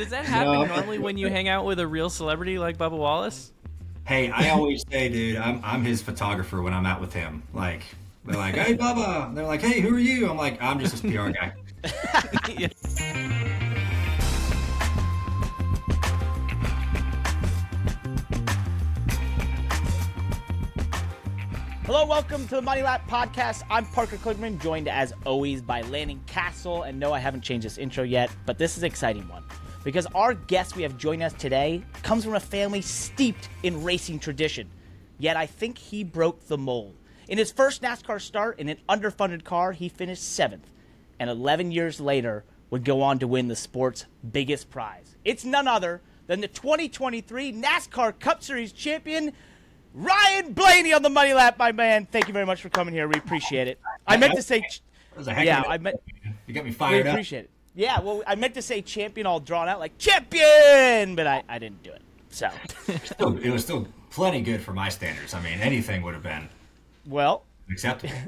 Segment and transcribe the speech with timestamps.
[0.00, 0.64] Does that happen no.
[0.64, 3.52] normally when you hang out with a real celebrity like Bubba Wallace?
[4.06, 7.42] Hey, I always say, dude, I'm I'm his photographer when I'm out with him.
[7.52, 7.82] Like
[8.24, 11.06] they're like, "Hey, Bubba," they're like, "Hey, who are you?" I'm like, "I'm just a
[11.06, 11.52] PR guy."
[12.48, 12.68] yeah.
[21.84, 23.64] Hello, welcome to the Money Lap Podcast.
[23.68, 26.88] I'm Parker Kligerman, joined as always by Landon Cassill.
[26.88, 29.44] And no, I haven't changed this intro yet, but this is an exciting one
[29.84, 34.18] because our guest we have joined us today comes from a family steeped in racing
[34.18, 34.68] tradition.
[35.18, 36.96] Yet I think he broke the mold.
[37.28, 40.72] In his first NASCAR start in an underfunded car, he finished seventh,
[41.18, 45.16] and 11 years later would go on to win the sport's biggest prize.
[45.24, 49.32] It's none other than the 2023 NASCAR Cup Series champion,
[49.92, 52.06] Ryan Blaney on the money lap, my man.
[52.06, 53.08] Thank you very much for coming here.
[53.08, 53.80] We appreciate it.
[54.06, 54.64] I meant to say,
[55.26, 55.96] yeah, I meant.
[56.46, 57.50] You got me fired we appreciate it.
[57.80, 61.58] Yeah, well, I meant to say champion all drawn out like champion, but I, I
[61.58, 62.02] didn't do it.
[62.28, 62.50] So
[63.04, 65.32] still, it was still plenty good for my standards.
[65.32, 66.48] I mean, anything would have been
[67.06, 68.14] well acceptable.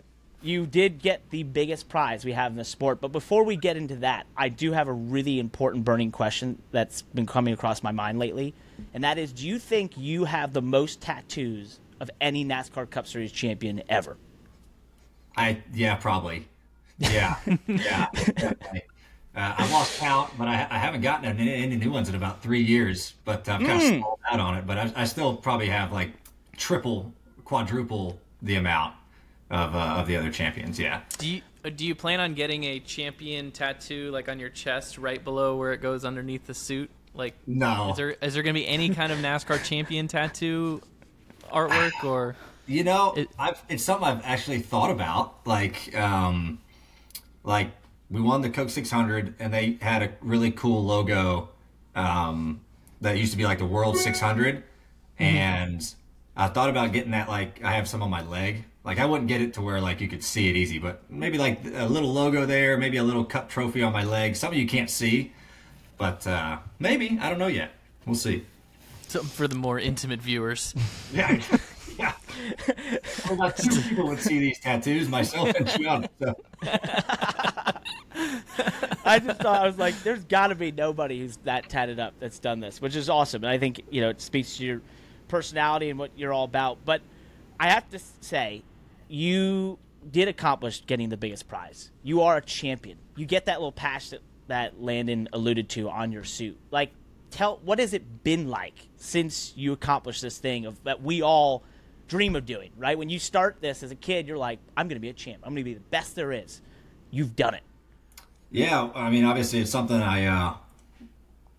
[0.44, 3.76] You did get the biggest prize we have in the sport, but before we get
[3.76, 7.92] into that, I do have a really important burning question that's been coming across my
[7.92, 8.52] mind lately
[8.94, 13.06] and that is do you think you have the most tattoos of any NASCAR Cup
[13.06, 14.16] Series champion ever?
[15.36, 16.48] I yeah, probably.
[16.98, 18.08] Yeah, yeah.
[19.34, 22.42] Uh, I've lost count, but I, I haven't gotten any, any, new ones in about
[22.42, 23.14] three years.
[23.24, 23.92] But I've kind mm.
[23.92, 24.66] of stalled out on it.
[24.66, 26.12] But I, I, still probably have like
[26.58, 28.94] triple, quadruple the amount
[29.50, 30.78] of uh, of the other champions.
[30.78, 31.00] Yeah.
[31.16, 35.22] Do you do you plan on getting a champion tattoo like on your chest, right
[35.22, 36.90] below where it goes underneath the suit?
[37.14, 37.90] Like, no.
[37.90, 40.82] Is there is there going to be any kind of NASCAR champion tattoo
[41.50, 42.36] artwork or?
[42.66, 45.46] You know, it, I've, it's something I've actually thought about.
[45.46, 46.60] Like, um,
[47.44, 47.70] like
[48.12, 51.48] we won the Coke 600, and they had a really cool logo
[51.94, 52.60] um,
[53.00, 55.22] that used to be like the World 600, mm-hmm.
[55.22, 55.94] and
[56.36, 57.28] I thought about getting that.
[57.28, 58.64] Like, I have some on my leg.
[58.84, 61.38] Like, I wouldn't get it to where like you could see it easy, but maybe
[61.38, 64.66] like a little logo there, maybe a little cup trophy on my leg, something you
[64.66, 65.32] can't see
[66.02, 67.70] but uh, maybe I don't know yet.
[68.06, 68.44] We'll see.
[69.06, 70.74] Something for the more intimate viewers.
[71.14, 71.40] yeah,
[72.68, 72.98] yeah.
[73.24, 76.08] Well, about two people would see these tattoos, myself and Sean.
[76.20, 76.34] So.
[79.04, 82.14] I just thought I was like, there's got to be nobody who's that tatted up
[82.18, 84.80] that's done this, which is awesome, and I think you know it speaks to your
[85.28, 86.78] personality and what you're all about.
[86.84, 87.02] But
[87.58, 88.62] I have to say,
[89.08, 89.78] you
[90.10, 91.90] did accomplish getting the biggest prize.
[92.02, 92.98] You are a champion.
[93.16, 96.58] You get that little patch that that Landon alluded to on your suit.
[96.70, 96.90] Like,
[97.30, 101.62] tell what has it been like since you accomplished this thing of that we all
[102.12, 102.98] dream of doing, right?
[102.98, 105.38] When you start this as a kid, you're like, I'm going to be a champ.
[105.44, 106.60] I'm going to be the best there is.
[107.10, 107.62] You've done it.
[108.50, 110.54] Yeah, I mean, obviously, it's something I, uh,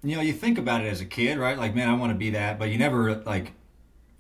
[0.04, 1.58] you know, you think about it as a kid, right?
[1.58, 3.54] Like, man, I want to be that, but you never like,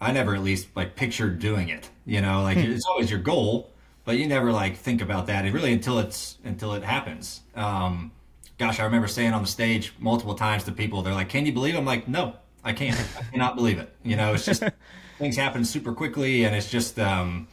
[0.01, 1.88] I never at least like pictured doing it.
[2.03, 2.71] You know, like hmm.
[2.71, 3.69] it's always your goal,
[4.03, 7.41] but you never like think about that and really until it's until it happens.
[7.55, 8.11] Um,
[8.57, 11.53] gosh, I remember saying on the stage multiple times to people, they're like, "Can you
[11.53, 11.77] believe?" It?
[11.77, 13.00] I'm like, "No, I can't.
[13.19, 14.63] I cannot believe it." You know, it's just
[15.23, 17.47] things happen super quickly, and it's just, um,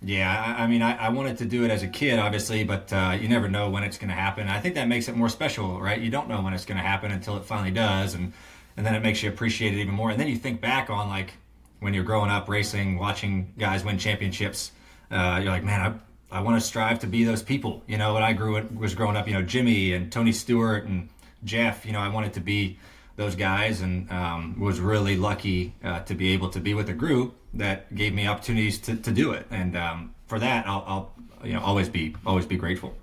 [0.00, 0.56] yeah.
[0.58, 3.16] I, I mean, I, I, wanted to do it as a kid, obviously, but uh,
[3.20, 4.48] you never know when it's going to happen.
[4.48, 6.00] I think that makes it more special, right?
[6.00, 8.32] You don't know when it's going to happen until it finally does, and
[8.78, 10.10] and then it makes you appreciate it even more.
[10.10, 11.34] And then you think back on like
[11.80, 14.72] when you're growing up racing, watching guys win championships.
[15.10, 16.00] Uh, you're like, man,
[16.32, 17.82] I I want to strive to be those people.
[17.86, 21.10] You know, when I grew was growing up, you know, Jimmy and Tony Stewart and
[21.44, 21.84] Jeff.
[21.84, 22.78] You know, I wanted to be
[23.16, 26.94] those guys, and um, was really lucky uh, to be able to be with a
[26.94, 29.46] group that gave me opportunities to, to do it.
[29.50, 31.12] And um, for that, I'll, I'll,
[31.44, 32.96] you know always be always be grateful.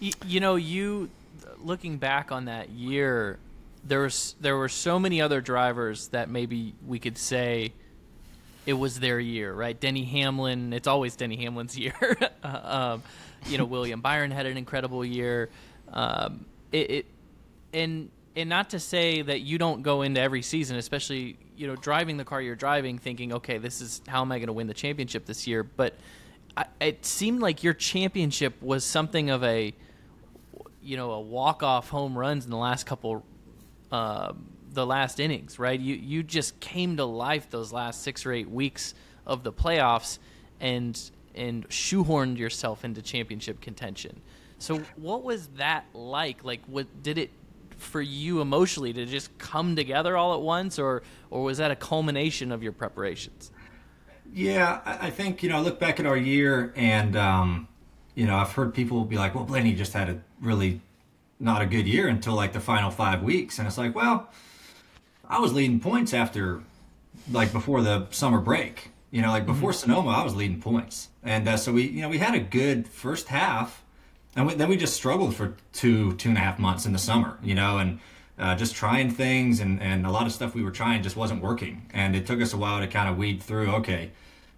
[0.00, 1.10] You, you know, you
[1.62, 3.38] looking back on that year,
[3.84, 7.72] there was there were so many other drivers that maybe we could say
[8.66, 9.78] it was their year, right?
[9.78, 12.16] Denny Hamlin, it's always Denny Hamlin's year.
[12.42, 13.02] um,
[13.46, 15.50] you know, William Byron had an incredible year.
[15.92, 17.06] Um, it, it,
[17.72, 21.76] and and not to say that you don't go into every season, especially you know
[21.76, 24.66] driving the car you're driving, thinking, okay, this is how am I going to win
[24.66, 25.62] the championship this year?
[25.62, 25.94] But
[26.56, 29.72] I, it seemed like your championship was something of a
[30.82, 33.24] you know a walk off home runs in the last couple.
[33.92, 34.32] Uh,
[34.72, 35.78] the last innings, right?
[35.78, 38.94] You you just came to life those last six or eight weeks
[39.24, 40.18] of the playoffs,
[40.60, 41.00] and
[41.34, 44.20] and shoehorned yourself into championship contention.
[44.58, 46.44] So what was that like?
[46.44, 47.30] Like, what did it
[47.84, 48.92] for you emotionally?
[48.92, 52.72] to just come together all at once, or or was that a culmination of your
[52.72, 53.50] preparations?
[54.32, 55.56] Yeah, I think you know.
[55.56, 57.68] I look back at our year, and um,
[58.14, 60.80] you know, I've heard people be like, "Well, Blaney just had a really
[61.44, 63.58] not a good year until like the final five weeks.
[63.58, 64.30] And it's like, well,
[65.28, 66.62] I was leading points after,
[67.30, 68.90] like before the summer break.
[69.10, 69.90] You know, like before mm-hmm.
[69.90, 72.88] Sonoma, I was leading points, and uh, so we, you know, we had a good
[72.88, 73.83] first half,
[74.36, 76.98] and we, then we just struggled for two, two and a half months in the
[76.98, 77.38] summer.
[77.42, 78.00] You know, and
[78.38, 81.42] uh, just trying things, and and a lot of stuff we were trying just wasn't
[81.42, 83.70] working, and it took us a while to kind of weed through.
[83.76, 84.10] Okay,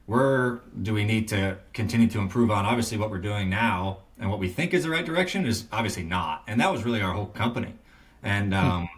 [0.07, 2.65] where do we need to continue to improve on?
[2.65, 6.03] Obviously, what we're doing now and what we think is the right direction is obviously
[6.03, 7.75] not, and that was really our whole company,
[8.23, 8.53] and.
[8.53, 8.59] Hmm.
[8.59, 8.89] Um,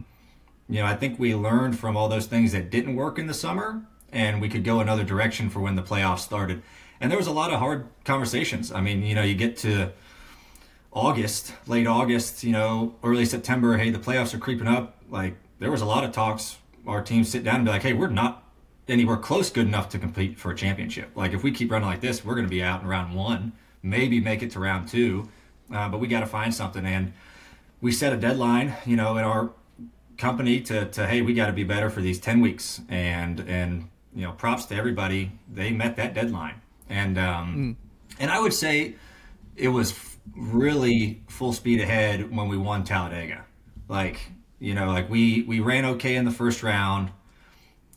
[0.70, 3.32] you know, I think we learned from all those things that didn't work in the
[3.32, 3.82] summer
[4.12, 6.62] and we could go another direction for when the playoffs started.
[7.00, 8.72] And there was a lot of hard conversations.
[8.72, 9.92] I mean, you know, you get to
[10.92, 14.96] August, late August, you know, early September, hey, the playoffs are creeping up.
[15.10, 16.58] Like there was a lot of talks.
[16.86, 18.44] Our team sit down and be like, hey, we're not
[18.88, 21.10] anywhere close good enough to compete for a championship.
[21.14, 23.52] Like if we keep running like this, we're going to be out in round one,
[23.82, 25.28] maybe make it to round two,
[25.72, 26.86] uh, but we got to find something.
[26.86, 27.12] And
[27.80, 29.50] we set a deadline, you know, in our
[30.16, 32.80] company to, to hey, we got to be better for these 10 weeks.
[32.88, 33.88] And, and
[34.18, 35.30] you know, props to everybody.
[35.52, 37.76] They met that deadline, and um, mm.
[38.18, 38.96] and I would say
[39.56, 39.92] it was
[40.36, 43.44] really full speed ahead when we won Talladega.
[43.88, 44.20] Like
[44.58, 47.10] you know, like we we ran okay in the first round.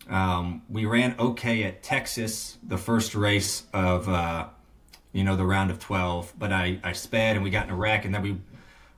[0.10, 4.48] Um, we ran okay at Texas, the first race of uh,
[5.12, 6.34] you know the round of twelve.
[6.38, 8.38] But I I sped and we got in a wreck, and then we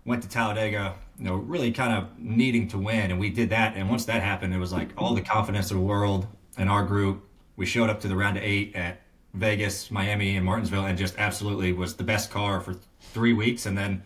[0.05, 0.95] went to Talladega.
[1.17, 3.75] You know, really kind of needing to win, and we did that.
[3.75, 6.27] And once that happened, it was like all the confidence of the world
[6.57, 7.23] in our group.
[7.55, 9.01] We showed up to the round of eight at
[9.33, 12.75] Vegas, Miami, and Martinsville, and just absolutely was the best car for
[13.13, 14.03] three weeks, and then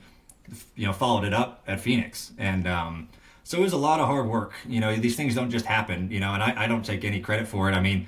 [0.75, 3.09] you know followed it up at Phoenix, and um,
[3.43, 4.53] so it was a lot of hard work.
[4.67, 6.11] You know, these things don't just happen.
[6.11, 7.73] You know, and I, I don't take any credit for it.
[7.73, 8.07] I mean,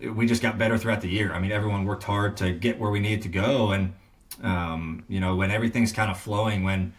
[0.00, 1.32] we just got better throughout the year.
[1.32, 3.92] I mean, everyone worked hard to get where we needed to go, and
[4.42, 6.92] um, you know, when everything's kind of flowing, when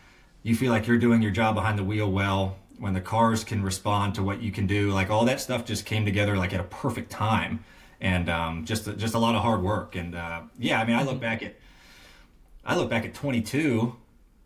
[0.44, 3.62] you feel like you're doing your job behind the wheel well, when the cars can
[3.62, 6.60] respond to what you can do like all that stuff just came together like at
[6.60, 7.64] a perfect time
[8.02, 11.04] and um, just just a lot of hard work and uh, yeah i mean i
[11.04, 11.56] look back at
[12.66, 13.96] i look back at 22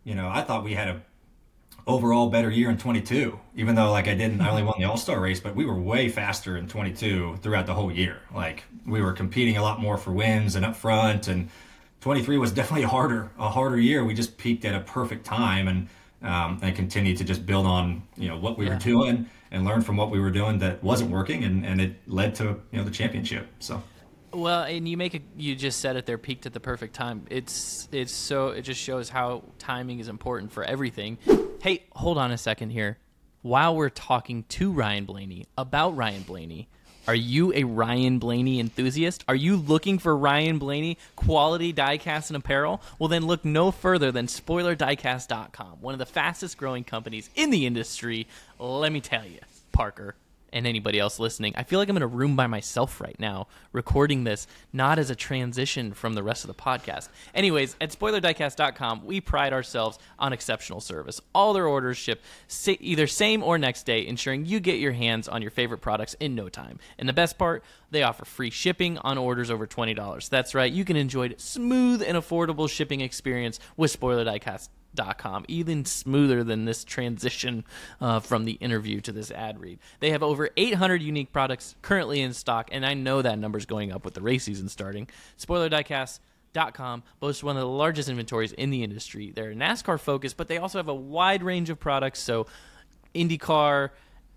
[0.04, 1.02] you know i thought we had a
[1.86, 5.20] overall better year in 22 even though like i didn't i only won the all-star
[5.20, 9.12] race but we were way faster in 22 throughout the whole year like we were
[9.12, 11.48] competing a lot more for wins and up front and
[12.00, 15.68] 23 was definitely a harder a harder year we just peaked at a perfect time
[15.68, 15.88] and
[16.22, 18.72] um, and continued to just build on you know what we yeah.
[18.72, 21.96] were doing and learn from what we were doing that wasn't working, and, and it
[22.06, 23.48] led to you know the championship.
[23.58, 23.82] So.
[24.36, 25.22] Well, and you make it.
[25.34, 26.04] You just said it.
[26.04, 27.24] They're peaked at the perfect time.
[27.30, 31.16] It's it's so it just shows how timing is important for everything.
[31.62, 32.98] Hey, hold on a second here.
[33.40, 36.68] While we're talking to Ryan Blaney about Ryan Blaney,
[37.08, 39.24] are you a Ryan Blaney enthusiast?
[39.26, 42.82] Are you looking for Ryan Blaney quality diecast and apparel?
[42.98, 47.64] Well, then look no further than SpoilerDiecast.com, one of the fastest growing companies in the
[47.64, 48.26] industry.
[48.58, 49.38] Let me tell you,
[49.72, 50.14] Parker
[50.56, 53.46] and anybody else listening, I feel like I'm in a room by myself right now,
[53.72, 57.10] recording this, not as a transition from the rest of the podcast.
[57.34, 61.20] Anyways, at SpoilerDiecast.com, we pride ourselves on exceptional service.
[61.34, 62.22] All their orders ship
[62.66, 66.34] either same or next day, ensuring you get your hands on your favorite products in
[66.34, 66.78] no time.
[66.98, 70.28] And the best part, they offer free shipping on orders over $20.
[70.30, 75.84] That's right, you can enjoy smooth and affordable shipping experience with Spoiler Diecast com, even
[75.84, 77.64] smoother than this transition
[78.00, 79.78] uh, from the interview to this ad read.
[80.00, 83.66] They have over 800 unique products currently in stock, and I know that number is
[83.66, 85.08] going up with the race season starting.
[85.36, 86.20] Spoiler Diecast.
[86.72, 89.30] Com boasts one of the largest inventories in the industry.
[89.30, 92.18] They're NASCAR focused, but they also have a wide range of products.
[92.18, 92.46] So,
[93.14, 93.90] IndyCar,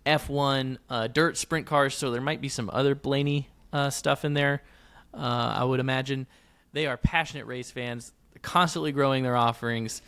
[0.06, 1.96] F1, uh, dirt sprint cars.
[1.96, 4.63] So there might be some other Blaney uh, stuff in there.
[5.13, 6.28] Uh, I would imagine
[6.74, 8.12] they are passionate race fans,
[8.42, 10.01] constantly growing their offerings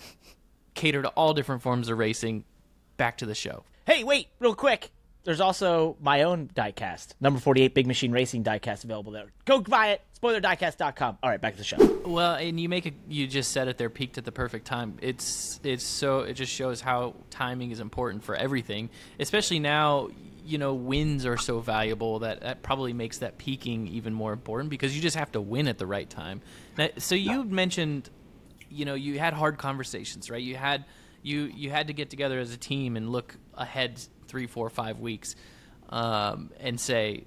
[0.74, 2.46] cater to all different forms of racing.
[2.98, 3.64] Back to the show.
[3.86, 4.92] Hey, wait, real quick.
[5.24, 9.28] There's also my own diecast, number 48 Big Machine Racing diecast available there.
[9.46, 10.02] Go buy it.
[10.20, 11.20] SpoilerDiecast.com.
[11.22, 11.78] All right, back to the show.
[12.06, 12.96] Well, and you make it.
[13.08, 13.78] You just said it.
[13.78, 14.98] They're peaked at the perfect time.
[15.02, 20.10] It's it's so it just shows how timing is important for everything, especially now.
[20.44, 24.72] You know, wins are so valuable that that probably makes that peaking even more important
[24.72, 26.42] because you just have to win at the right time.
[26.78, 28.10] Now, so you mentioned
[28.72, 30.42] you know you had hard conversations, right?
[30.42, 30.86] You had
[31.22, 35.00] you you had to get together as a team and look ahead three, four, five
[35.00, 35.36] weeks,
[35.90, 37.26] um, and say,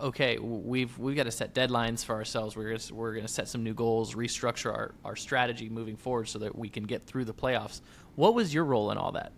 [0.00, 2.56] okay, we've we've got to set deadlines for ourselves.
[2.56, 6.28] We're gonna, we're going to set some new goals, restructure our, our strategy moving forward
[6.28, 7.80] so that we can get through the playoffs.
[8.14, 9.32] What was your role in all that?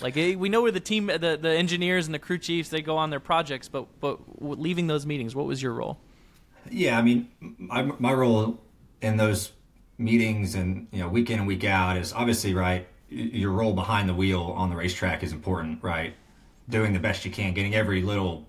[0.00, 2.82] Like eh, we know where the team, the, the engineers and the crew chiefs, they
[2.82, 5.98] go on their projects, but but leaving those meetings, what was your role?
[6.70, 8.58] Yeah, I mean, my, my role
[9.02, 9.52] in those
[9.96, 14.08] meetings and you know week in and week out is obviously right your role behind
[14.08, 16.14] the wheel on the racetrack is important, right?
[16.68, 18.48] Doing the best you can, getting every little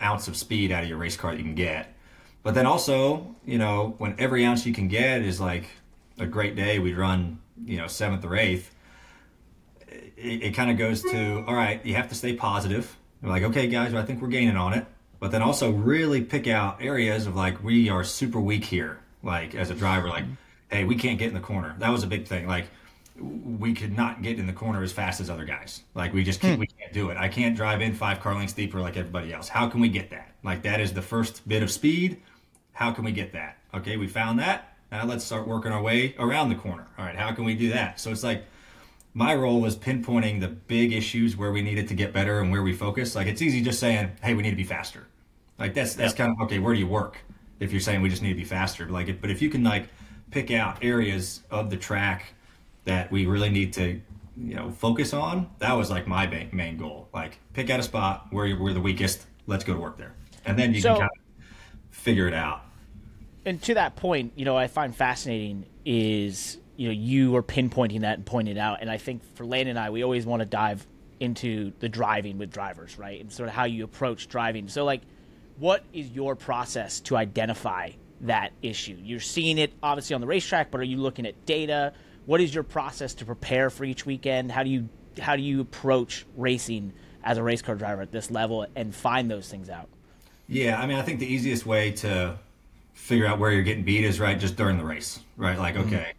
[0.00, 1.94] ounce of speed out of your race car that you can get.
[2.42, 5.64] But then also, you know, when every ounce you can get is like
[6.18, 8.74] a great day, we run, you know, seventh or eighth.
[9.88, 12.96] It, it kind of goes to, all right, you have to stay positive.
[13.22, 14.86] You're like, okay, guys, I think we're gaining on it.
[15.18, 19.00] But then also really pick out areas of like, we are super weak here.
[19.22, 20.24] Like as a driver, like,
[20.74, 21.76] hey, we can't get in the corner.
[21.78, 22.46] That was a big thing.
[22.46, 22.66] Like,
[23.16, 25.82] we could not get in the corner as fast as other guys.
[25.94, 26.60] Like we just can't, hmm.
[26.60, 27.16] we can't do it.
[27.16, 29.48] I can't drive in five car lengths deeper like everybody else.
[29.48, 30.32] How can we get that?
[30.42, 32.20] Like that is the first bit of speed.
[32.72, 33.58] How can we get that?
[33.72, 34.76] Okay, we found that.
[34.90, 36.86] Now let's start working our way around the corner.
[36.98, 38.00] All right, how can we do that?
[38.00, 38.44] So it's like
[39.14, 42.62] my role was pinpointing the big issues where we needed to get better and where
[42.62, 43.14] we focus.
[43.14, 45.06] Like it's easy just saying, "Hey, we need to be faster."
[45.56, 46.58] Like that's that's kind of okay.
[46.58, 47.18] Where do you work?
[47.60, 49.48] If you're saying we just need to be faster, but like, if- but if you
[49.48, 49.88] can like
[50.34, 52.34] pick out areas of the track
[52.84, 54.00] that we really need to,
[54.36, 57.08] you know, focus on, that was like my main, main goal.
[57.14, 59.24] Like pick out a spot where you're, we're the weakest.
[59.46, 60.12] Let's go to work there,
[60.44, 61.44] and then you So- can kind of
[61.94, 62.62] figure it out.
[63.46, 68.00] and to that point, you know, I find fascinating is you know you were pinpointing
[68.00, 70.40] that and pointing it out, and I think for Lane and I, we always want
[70.40, 70.84] to dive
[71.20, 74.66] into the driving with drivers, right, and sort of how you approach driving.
[74.68, 75.02] So, like,
[75.58, 77.90] what is your process to identify
[78.26, 78.96] that issue?
[79.02, 81.92] You're seeing it obviously on the racetrack, but are you looking at data?
[82.26, 84.50] What is your process to prepare for each weekend?
[84.50, 84.88] How do you
[85.20, 89.30] how do you approach racing as a race car driver at this level and find
[89.30, 89.88] those things out?
[90.48, 92.38] Yeah, I mean, I think the easiest way to
[92.92, 95.58] figure out where you're getting beat is right just during the race, right?
[95.58, 96.12] Like, okay,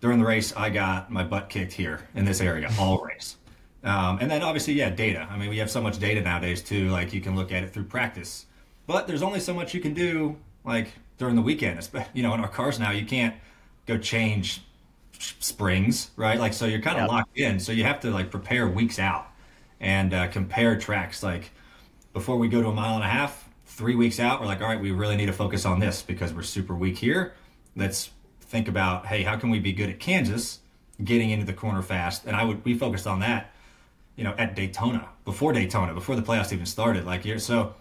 [0.00, 3.36] during the race, I got my butt kicked here in this area all race.
[3.82, 5.26] Um, and then obviously, yeah, data.
[5.30, 6.90] I mean, we have so much data nowadays too.
[6.90, 8.46] Like, you can look at it through practice,
[8.86, 11.88] but there's only so much you can do like during the weekend.
[12.14, 13.34] You know, in our cars now, you can't
[13.86, 14.62] go change
[15.18, 16.38] springs, right?
[16.38, 17.60] Like, so you're kind of locked in.
[17.60, 19.26] So you have to like prepare weeks out
[19.80, 21.22] and uh, compare tracks.
[21.22, 21.50] Like,
[22.12, 24.68] before we go to a mile and a half, three weeks out, we're like, all
[24.68, 27.34] right, we really need to focus on this because we're super weak here.
[27.76, 30.58] Let's think about, hey, how can we be good at Kansas,
[31.02, 32.26] getting into the corner fast?
[32.26, 33.52] And I would we focused on that,
[34.16, 37.06] you know, at Daytona before Daytona, before the playoffs even started.
[37.06, 37.74] Like you're so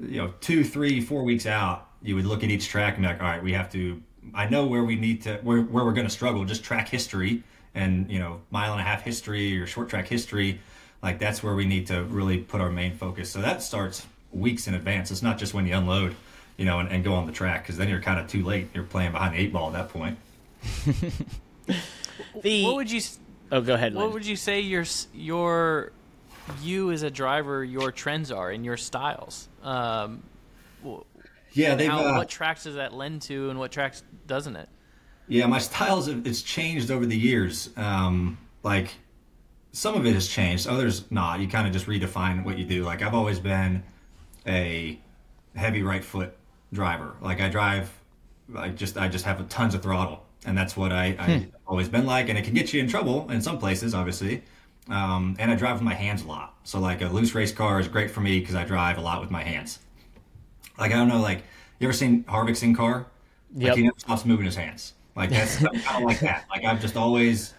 [0.00, 3.08] you know, two, three, four weeks out, you would look at each track and be
[3.08, 4.02] like, all right, we have to.
[4.34, 6.44] I know where we need to, where where we're going to struggle.
[6.44, 7.42] Just track history
[7.74, 10.60] and you know, mile and a half history or short track history.
[11.02, 13.30] Like that's where we need to really put our main focus.
[13.30, 15.10] So that starts weeks in advance.
[15.10, 16.14] It's not just when you unload,
[16.56, 18.68] you know, and, and go on the track because then you're kind of too late.
[18.74, 20.18] You're playing behind the eight ball at that point.
[22.42, 23.00] The What would you
[23.50, 23.94] oh, go ahead.
[23.94, 24.12] what Lynn.
[24.12, 25.92] would you say your your
[26.62, 29.48] you as a driver your trends are and your styles?
[29.62, 30.22] Um,
[30.84, 31.00] wh-
[31.52, 31.90] Yeah, they've.
[31.90, 34.68] how, uh, what tracks does that lend to, and what tracks doesn't it?
[35.28, 37.70] Yeah, my styles have it's changed over the years.
[37.76, 38.94] Um, like
[39.72, 41.40] some of it has changed, others not.
[41.40, 42.84] You kind of just redefine what you do.
[42.84, 43.82] Like I've always been
[44.46, 44.98] a
[45.54, 46.36] heavy right foot
[46.72, 47.16] driver.
[47.20, 47.90] Like I drive,
[48.56, 52.06] I just I just have tons of throttle, and that's what I I've always been
[52.06, 52.28] like.
[52.28, 54.42] And it can get you in trouble in some places, obviously.
[54.88, 56.56] Um, and I drive with my hands a lot.
[56.64, 59.20] So like a loose race car is great for me because I drive a lot
[59.20, 59.78] with my hands.
[60.80, 61.42] Like I don't know, like
[61.78, 63.06] you ever seen Harvick's in car?
[63.54, 63.76] Like Yep.
[63.76, 64.94] he never stops moving his hands.
[65.14, 66.46] Like that's kind of like that.
[66.50, 67.54] Like I'm just always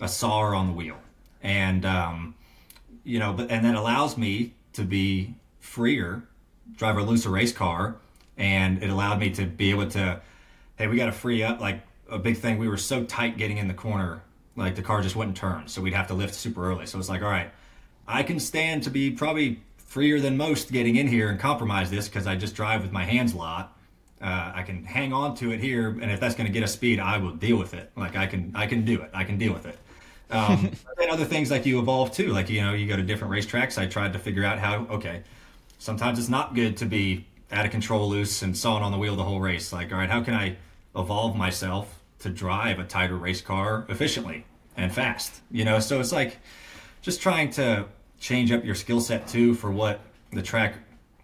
[0.00, 0.96] a sawer on the wheel,
[1.42, 2.34] and um,
[3.04, 6.22] you know, but and that allows me to be freer,
[6.76, 7.96] drive a looser race car,
[8.36, 10.20] and it allowed me to be able to,
[10.76, 11.60] hey, we got to free up.
[11.60, 14.22] Like a big thing, we were so tight getting in the corner,
[14.56, 16.86] like the car just wouldn't turn, so we'd have to lift super early.
[16.86, 17.50] So it's like, all right,
[18.06, 22.08] I can stand to be probably freer than most getting in here and compromise this
[22.08, 23.76] because I just drive with my hands a lot.
[24.22, 26.72] Uh, I can hang on to it here, and if that's going to get us
[26.72, 27.90] speed, I will deal with it.
[27.96, 29.10] Like I can, I can do it.
[29.12, 29.76] I can deal with it.
[30.30, 32.28] Um, then other things like you evolve too.
[32.28, 33.78] Like you know, you go to different racetracks.
[33.78, 34.86] I tried to figure out how.
[34.90, 35.24] Okay,
[35.78, 39.16] sometimes it's not good to be out of control, loose, and sawing on the wheel
[39.16, 39.72] the whole race.
[39.72, 40.56] Like, all right, how can I
[40.94, 45.40] evolve myself to drive a tighter race car efficiently and fast?
[45.50, 46.38] You know, so it's like
[47.02, 47.86] just trying to
[48.20, 50.00] change up your skill set too for what
[50.32, 50.74] the track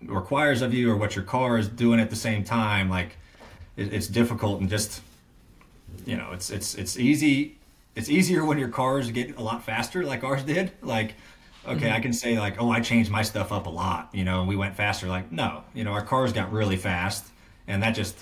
[0.03, 2.91] requires of you or what your car is doing at the same time.
[2.91, 3.17] Like,
[3.77, 5.03] it, it's difficult and just
[6.05, 7.59] you know, it's it's it's easy.
[7.95, 10.73] It's easier when your cars get a lot faster, like ours did.
[10.83, 11.15] Like,
[11.67, 12.03] okay, I mm-hmm.
[12.03, 14.57] can say like, oh, I changed my stuff up a lot, you know, and we
[14.57, 15.09] went faster.
[15.09, 17.27] Like, no, you know, our cars got really fast,
[17.67, 18.17] and that just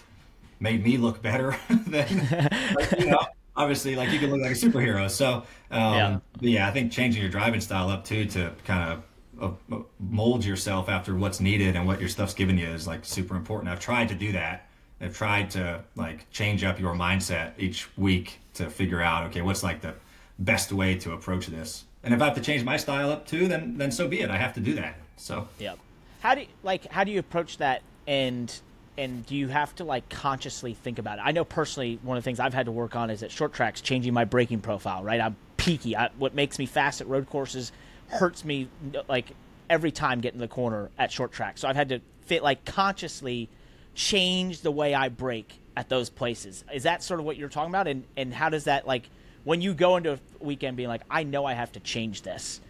[0.60, 2.28] made me look better than,
[2.74, 5.08] like, you know, obviously, like you can look like a superhero.
[5.10, 6.18] So, um, Yeah.
[6.40, 8.92] yeah, I think changing your driving style up too to kind
[9.40, 13.04] of uh, mold yourself after what's needed and what your stuff's given you is like
[13.04, 13.70] super important.
[13.70, 14.68] I've tried to do that.
[15.00, 19.62] I've tried to like change up your mindset each week to figure out okay what's
[19.62, 19.94] like the
[20.38, 21.84] best way to approach this.
[22.04, 24.30] And if I have to change my style up too, then then so be it.
[24.30, 24.96] I have to do that.
[25.16, 25.74] So yeah,
[26.20, 28.52] How do you, like how do you approach that and
[28.96, 31.22] and do you have to like consciously think about it?
[31.24, 33.52] I know personally one of the things I've had to work on is at short
[33.52, 35.20] tracks changing my braking profile, right?
[35.20, 35.96] I'm peaky.
[35.96, 37.72] I, what makes me fast at road courses
[38.08, 38.68] hurts me
[39.08, 39.32] like
[39.68, 41.58] every time getting in the corner at short track.
[41.58, 43.48] So I've had to fit like consciously
[43.94, 46.64] change the way I brake at those places.
[46.72, 47.88] Is that sort of what you're talking about?
[47.88, 49.08] And and how does that like
[49.44, 52.60] when you go into a weekend being like, I know I have to change this,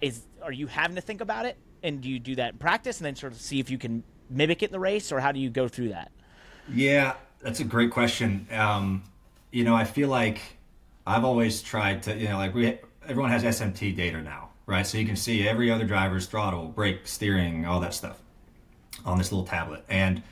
[0.00, 1.56] is are you having to think about it?
[1.82, 4.02] And do you do that in practice and then sort of see if you can
[4.30, 6.10] mimic it in the race, or how do you go through that?
[6.72, 8.46] Yeah, that's a great question.
[8.52, 9.02] Um,
[9.50, 10.40] you know, I feel like
[11.06, 14.86] I've always tried to, you know, like we everyone has SMT data now, right?
[14.86, 18.20] So you can see every other driver's throttle, brake, steering, all that stuff
[19.04, 19.84] on this little tablet.
[19.88, 20.22] And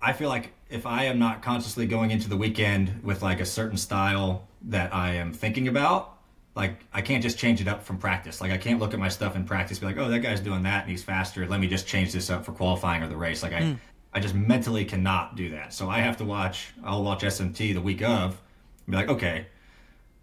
[0.00, 3.46] I feel like if I am not consciously going into the weekend with like a
[3.46, 6.16] certain style that I am thinking about,
[6.60, 8.38] like I can't just change it up from practice.
[8.38, 10.62] Like I can't look at my stuff in practice be like, "Oh, that guy's doing
[10.64, 11.46] that and he's faster.
[11.46, 13.78] Let me just change this up for qualifying or the race." Like I mm.
[14.12, 15.72] I just mentally cannot do that.
[15.72, 18.38] So I have to watch I'll watch SMT the week of
[18.86, 19.46] and be like, "Okay,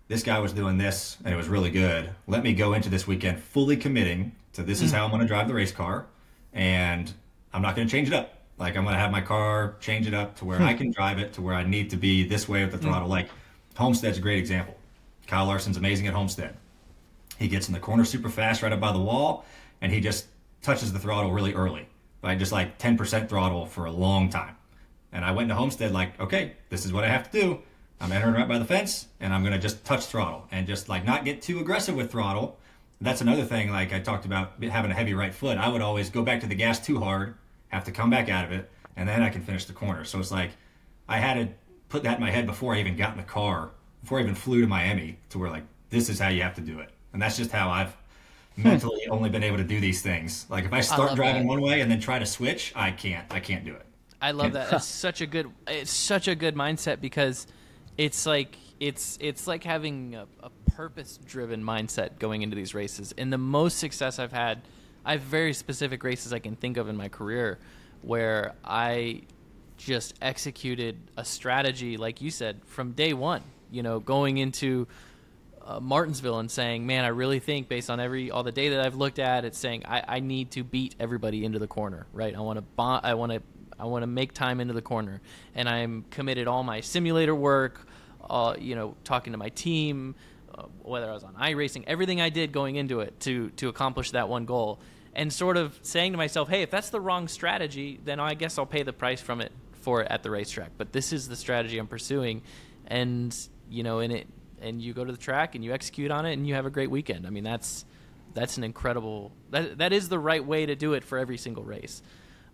[0.07, 2.11] this guy was doing this and it was really good.
[2.27, 4.95] Let me go into this weekend fully committing to this is mm.
[4.95, 6.05] how I'm going to drive the race car
[6.53, 7.11] and
[7.51, 8.37] I'm not going to change it up.
[8.59, 10.77] Like I'm going to have my car change it up to where I hmm.
[10.77, 12.85] can drive it to where I need to be this way with the hmm.
[12.85, 13.07] throttle.
[13.07, 13.29] Like
[13.75, 14.76] Homestead's a great example.
[15.27, 16.55] Kyle Larson's amazing at Homestead.
[17.37, 19.45] He gets in the corner super fast right up by the wall,
[19.81, 20.27] and he just
[20.61, 21.87] touches the throttle really early,
[22.23, 22.39] right?
[22.39, 24.55] Just like 10% throttle for a long time.
[25.11, 27.59] And I went to Homestead like, okay, this is what I have to do.
[27.99, 31.05] I'm entering right by the fence, and I'm gonna just touch throttle and just like
[31.05, 32.57] not get too aggressive with throttle.
[33.01, 33.71] That's another thing.
[33.71, 35.57] Like I talked about having a heavy right foot.
[35.57, 37.35] I would always go back to the gas too hard,
[37.69, 40.03] have to come back out of it, and then I can finish the corner.
[40.03, 40.51] So it's like
[41.07, 41.53] I had to
[41.89, 43.71] put that in my head before I even got in the car
[44.07, 46.61] before I even flew to Miami to where like this is how you have to
[46.61, 47.93] do it, and that's just how I've
[48.55, 48.63] hmm.
[48.63, 50.45] mentally only been able to do these things.
[50.49, 51.49] Like if I start I driving that.
[51.49, 53.25] one way and then try to switch, I can't.
[53.29, 53.85] I can't do it.
[54.21, 54.71] I love that.
[54.71, 55.51] It's such a good.
[55.67, 57.47] It's such a good mindset because
[57.97, 63.13] it's like it's it's like having a, a purpose-driven mindset going into these races.
[63.17, 64.61] And the most success I've had,
[65.03, 67.59] I have very specific races I can think of in my career
[68.03, 69.23] where I
[69.75, 74.87] just executed a strategy, like you said, from day one you know, going into
[75.67, 78.85] uh, Martinsville and saying, "Man, I really think based on every all the data that
[78.85, 82.33] I've looked at, it's saying I, I need to beat everybody into the corner, right?
[82.33, 83.41] I want to bo- I want to
[83.79, 85.21] I want to make time into the corner,
[85.55, 87.87] and I'm committed all my simulator work,
[88.29, 90.15] uh, you know, talking to my team,
[90.55, 94.11] uh, whether I was on iRacing, everything I did going into it to to accomplish
[94.11, 94.79] that one goal,
[95.13, 98.57] and sort of saying to myself, hey, if that's the wrong strategy, then I guess
[98.57, 100.71] I'll pay the price from it for it at the racetrack.
[100.77, 102.41] But this is the strategy I'm pursuing,
[102.87, 103.37] and
[103.69, 104.27] you know, in it,
[104.61, 106.69] and you go to the track and you execute on it, and you have a
[106.69, 107.27] great weekend.
[107.27, 107.85] I mean, that's
[108.33, 109.31] that's an incredible.
[109.51, 112.01] That that is the right way to do it for every single race.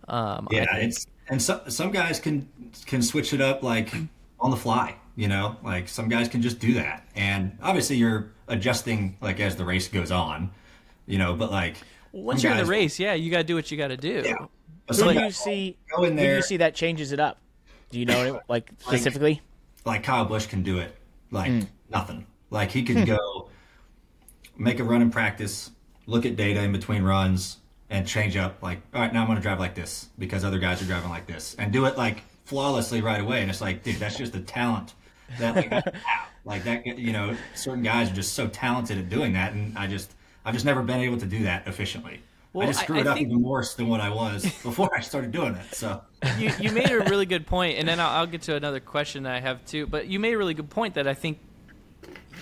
[0.08, 2.48] Um, yeah, it's and some some guys can
[2.86, 3.94] can switch it up like
[4.40, 4.96] on the fly.
[5.16, 9.56] You know, like some guys can just do that, and obviously you're adjusting like as
[9.56, 10.50] the race goes on.
[11.06, 11.76] You know, but like
[12.12, 13.96] once you're guys, in the race, yeah, you got to do what you got to
[13.96, 14.22] do.
[14.24, 14.34] Yeah.
[14.88, 15.78] Who do you see?
[15.94, 16.26] Go in there.
[16.26, 17.38] Who do you see that changes it up?
[17.90, 19.40] Do you know like specifically?
[19.84, 20.94] Like, like Kyle Busch can do it
[21.30, 21.66] like mm.
[21.90, 22.26] nothing.
[22.50, 23.04] Like he could hmm.
[23.04, 23.48] go
[24.56, 25.70] make a run in practice,
[26.06, 27.58] look at data in between runs,
[27.90, 28.62] and change up.
[28.62, 31.10] Like, all right, now I'm going to drive like this because other guys are driving
[31.10, 33.40] like this, and do it like flawlessly right away.
[33.40, 34.94] And it's like, dude, that's just the talent
[35.38, 35.94] that like,
[36.44, 36.86] like that.
[36.86, 40.54] You know, certain guys are just so talented at doing that, and I just I've
[40.54, 42.20] just never been able to do that efficiently.
[42.54, 43.28] Well, I just screwed I, I up think...
[43.28, 45.74] even worse than what I was before I started doing it.
[45.74, 46.00] So
[46.38, 49.24] you, you made a really good point, and then I'll, I'll, get to another question
[49.24, 49.86] that I have too.
[49.86, 51.40] But you made a really good point that I think,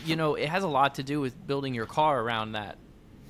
[0.05, 2.77] you know, it has a lot to do with building your car around that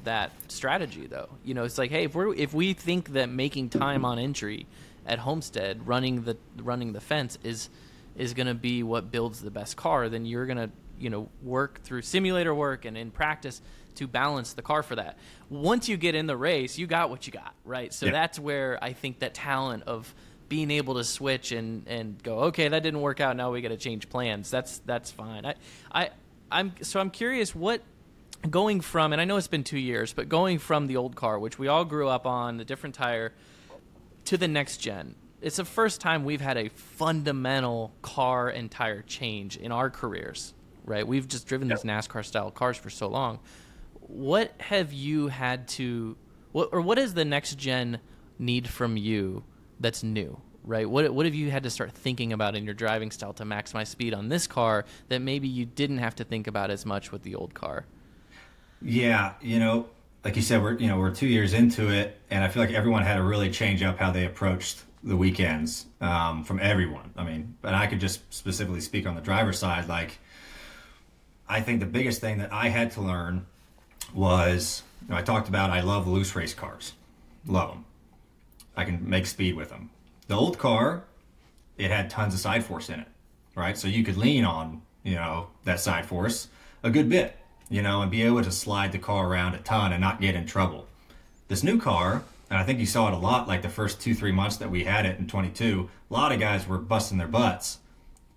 [0.02, 1.06] that strategy.
[1.06, 4.18] Though, you know, it's like, hey, if we if we think that making time on
[4.18, 4.66] entry
[5.06, 7.70] at Homestead, running the running the fence is
[8.16, 10.70] is going to be what builds the best car, then you're going to
[11.02, 13.60] you know work through simulator work and in practice
[13.96, 15.18] to balance the car for that.
[15.50, 17.92] Once you get in the race, you got what you got, right?
[17.92, 18.12] So yeah.
[18.12, 20.14] that's where I think that talent of
[20.48, 23.36] being able to switch and, and go, okay, that didn't work out.
[23.36, 24.50] Now we got to change plans.
[24.50, 25.44] That's that's fine.
[25.44, 25.54] I
[25.92, 26.10] I
[26.50, 27.82] I'm so I'm curious what
[28.48, 31.38] going from and I know it's been two years, but going from the old car,
[31.38, 33.32] which we all grew up on, the different tire,
[34.26, 35.14] to the next gen.
[35.40, 40.54] It's the first time we've had a fundamental car and tire change in our careers,
[40.84, 41.06] right?
[41.06, 41.78] We've just driven yep.
[41.78, 43.40] these NASCAR style cars for so long
[44.12, 46.16] what have you had to
[46.52, 47.98] what or what does the next gen
[48.38, 49.42] need from you
[49.80, 50.88] that's new right?
[50.88, 53.88] What what have you had to start thinking about in your driving style to maximize
[53.88, 57.22] speed on this car that maybe you didn't have to think about as much with
[57.22, 57.84] the old car?
[58.80, 59.88] Yeah, you know,
[60.24, 62.72] like you said, we're you know we're two years into it, and I feel like
[62.72, 67.10] everyone had to really change up how they approached the weekends um, from everyone.
[67.16, 69.88] I mean, and I could just specifically speak on the driver's side.
[69.88, 70.18] Like,
[71.52, 73.46] I think the biggest thing that I had to learn
[74.14, 76.92] was you know, I talked about I love loose race cars,
[77.46, 77.84] love them.
[78.76, 79.90] I can make speed with them.
[80.28, 81.04] The old car,
[81.76, 83.08] it had tons of side force in it,
[83.54, 83.76] right?
[83.76, 86.48] So you could lean on you know that side force
[86.82, 87.36] a good bit
[87.72, 90.34] you know, and be able to slide the car around a ton and not get
[90.34, 90.86] in trouble.
[91.48, 94.14] This new car, and I think you saw it a lot like the first two,
[94.14, 97.26] three months that we had it in 22, a lot of guys were busting their
[97.26, 97.78] butts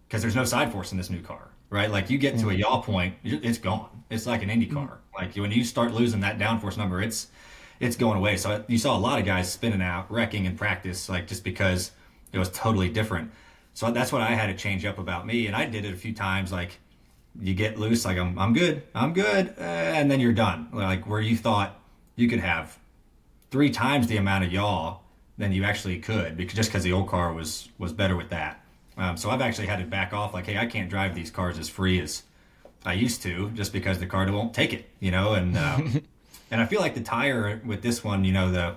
[0.08, 1.89] because there's no side force in this new car, right?
[1.89, 2.60] Like you get to a mm-hmm.
[2.60, 3.89] yaw point, it's gone.
[4.10, 4.88] It's like an Indy car.
[4.88, 5.25] Mm-hmm.
[5.25, 7.28] Like when you start losing that downforce number, it's
[7.80, 8.38] it's going away.
[8.38, 11.91] So you saw a lot of guys spinning out, wrecking in practice, like just because
[12.32, 13.32] it was totally different.
[13.73, 15.97] So that's what I had to change up about me, and I did it a
[15.97, 16.51] few times.
[16.51, 16.80] Like
[17.39, 20.69] you get loose, like I'm, I'm good, I'm good, eh, and then you're done.
[20.71, 21.80] Like where you thought
[22.15, 22.78] you could have
[23.51, 24.99] three times the amount of yaw
[25.38, 28.64] than you actually could, because just because the old car was was better with that.
[28.97, 30.34] Um, so I've actually had to back off.
[30.34, 32.23] Like, hey, I can't drive these cars as free as
[32.86, 35.34] I used to, just because the car won't take it, you know.
[35.34, 36.03] And um,
[36.51, 38.75] and I feel like the tire with this one, you know, the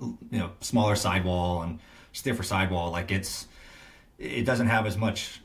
[0.00, 1.78] you know smaller sidewall and
[2.12, 3.46] stiffer sidewall, like it's
[4.18, 5.40] it doesn't have as much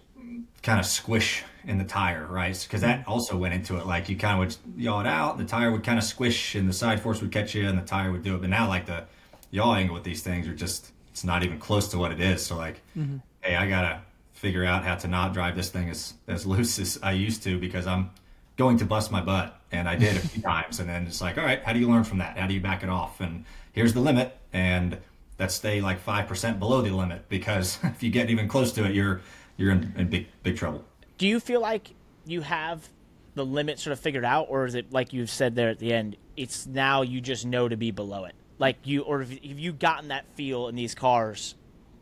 [0.63, 2.59] kind of squish in the tire, right?
[2.59, 3.85] Because that also went into it.
[3.85, 6.67] Like you kind of would yaw it out, the tire would kind of squish, and
[6.67, 8.41] the side force would catch you, and the tire would do it.
[8.41, 9.05] But now, like the
[9.51, 12.45] yaw angle with these things are just it's not even close to what it is.
[12.45, 13.17] So like, mm-hmm.
[13.45, 14.01] Hey, I gotta
[14.33, 17.59] figure out how to not drive this thing as as loose as I used to
[17.59, 18.11] because I'm
[18.57, 20.79] going to bust my butt, and I did a few times.
[20.79, 22.37] And then it's like, all right, how do you learn from that?
[22.37, 23.19] How do you back it off?
[23.19, 24.97] And here's the limit, and
[25.39, 28.85] let's stay like five percent below the limit because if you get even close to
[28.85, 29.21] it, you're
[29.57, 30.83] you're in, in big big trouble.
[31.17, 31.93] Do you feel like
[32.25, 32.89] you have
[33.35, 35.93] the limit sort of figured out, or is it like you've said there at the
[35.93, 36.17] end?
[36.35, 38.35] It's now you just know to be below it.
[38.57, 41.55] Like you, or have you gotten that feel in these cars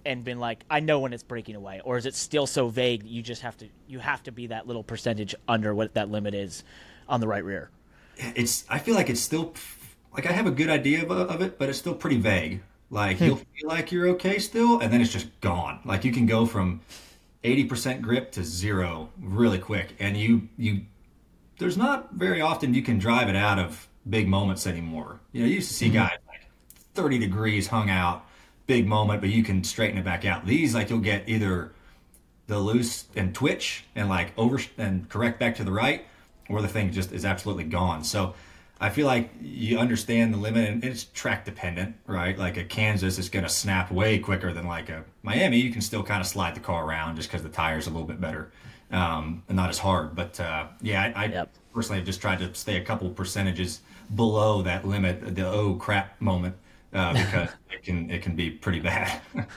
[0.06, 3.06] and been like, I know when it's breaking away, or is it still so vague
[3.06, 6.34] you just have to you have to be that little percentage under what that limit
[6.34, 6.64] is
[7.08, 7.70] on the right rear?
[8.18, 9.54] It's I feel like it's still
[10.14, 12.62] like I have a good idea of, of it, but it's still pretty vague.
[12.90, 13.24] Like hmm.
[13.26, 15.80] you'll feel like you're okay still, and then it's just gone.
[15.86, 16.82] Like you can go from
[17.44, 19.96] 80% grip to zero really quick.
[20.00, 20.82] And you, you,
[21.60, 25.20] there's not very often you can drive it out of big moments anymore.
[25.32, 25.96] You know, you used to see mm-hmm.
[25.96, 26.48] guys like
[26.94, 28.26] 30 degrees hung out,
[28.68, 30.46] big moment, but you can straighten it back out.
[30.46, 31.72] These, like, you'll get either
[32.48, 36.06] the loose and twitch and like over and correct back to the right,
[36.50, 38.04] or the thing just is absolutely gone.
[38.04, 38.36] So,
[38.80, 42.38] I feel like you understand the limit, and it's track dependent, right?
[42.38, 45.58] Like a Kansas is going to snap way quicker than like a Miami.
[45.60, 48.08] You can still kind of slide the car around just because the tire's a little
[48.08, 48.52] bit better
[48.92, 50.16] um, and not as hard.
[50.16, 51.54] But uh, yeah, I, I yep.
[51.74, 53.82] personally have just tried to stay a couple percentages
[54.16, 56.56] below that limit, the oh crap moment,
[56.94, 59.22] uh, because it can it can be pretty bad.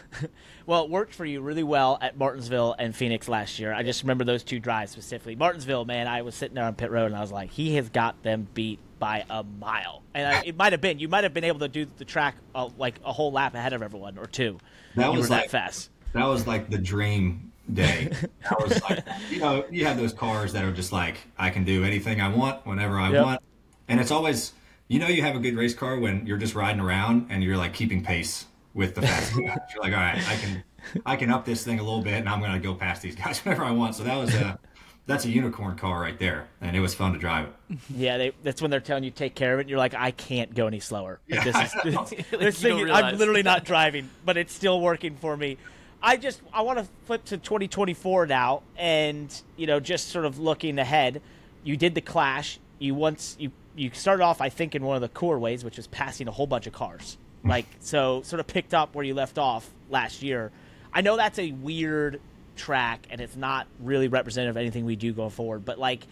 [0.67, 3.73] well, it worked for you really well at Martinsville and Phoenix last year.
[3.73, 5.37] I just remember those two drives specifically.
[5.37, 7.89] Martinsville, man, I was sitting there on pit road and I was like, he has
[7.89, 10.03] got them beat by a mile.
[10.15, 12.37] And I, it might have been you might have been able to do the track
[12.55, 14.59] uh, like a whole lap ahead of everyone or two.
[14.95, 15.91] That was, was like, that fast.
[16.15, 18.13] That was like the dream day.
[18.49, 21.65] That was like you know you have those cars that are just like I can
[21.65, 23.25] do anything I want whenever I yep.
[23.25, 23.43] want,
[23.89, 24.53] and it's always
[24.89, 27.57] you know you have a good race car when you're just riding around and you're
[27.57, 29.59] like keeping pace with the fast guys.
[29.75, 30.65] You're like all right I can
[31.05, 33.39] I can up this thing a little bit and I'm gonna go past these guys
[33.45, 33.95] whenever I want.
[33.95, 34.59] So that was a
[35.07, 37.79] that's a unicorn car right there, and it was fun to drive it.
[37.95, 39.63] Yeah, they, that's when they're telling you take care of it.
[39.63, 41.21] And you're like, I can't go any slower.
[41.29, 45.17] Like, yeah, this is, this, this thing, I'm literally not driving, but it's still working
[45.17, 45.59] for me.
[46.03, 50.39] I just I want to flip to 2024 now, and you know, just sort of
[50.39, 51.23] looking ahead.
[51.63, 52.59] You did the clash.
[52.79, 55.77] You once you you started off, I think, in one of the cooler ways, which
[55.77, 57.19] was passing a whole bunch of cars.
[57.43, 57.51] Hmm.
[57.51, 60.51] Like so, sort of picked up where you left off last year.
[60.93, 62.21] I know that's a weird
[62.57, 65.65] track and it's not really representative of anything we do going forward.
[65.65, 66.07] But like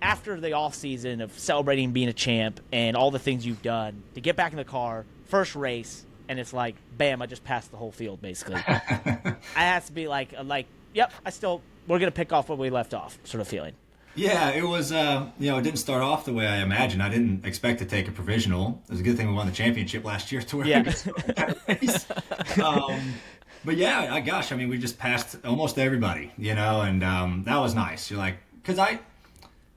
[0.00, 4.02] after the off season of celebrating being a champ and all the things you've done,
[4.14, 7.70] to get back in the car, first race, and it's like, bam, I just passed
[7.70, 8.56] the whole field basically.
[8.66, 12.58] I has to be like, uh, like, yep, I still we're gonna pick off where
[12.58, 13.74] we left off, sort of feeling.
[14.14, 14.92] Yeah, it was.
[14.92, 17.02] Uh, you know, it didn't start off the way I imagined.
[17.02, 18.82] I didn't expect to take a provisional.
[18.86, 20.92] It was a good thing we won the championship last year to where yeah.
[22.62, 23.14] um,
[23.64, 27.44] but yeah, I, gosh, I mean, we just passed almost everybody, you know, and um,
[27.44, 28.10] that was nice.
[28.10, 28.98] You're like, because I,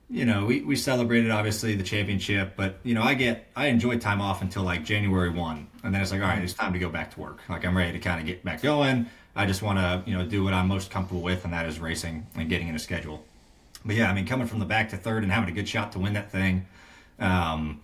[0.09, 3.97] you know, we, we celebrated obviously the championship, but you know, I get I enjoy
[3.99, 6.79] time off until like January one, and then it's like, all right, it's time to
[6.79, 7.39] go back to work.
[7.47, 9.07] Like I'm ready to kind of get back going.
[9.35, 11.79] I just want to you know do what I'm most comfortable with, and that is
[11.79, 13.23] racing and getting in a schedule.
[13.85, 15.91] But yeah, I mean, coming from the back to third and having a good shot
[15.93, 16.65] to win that thing
[17.19, 17.81] um,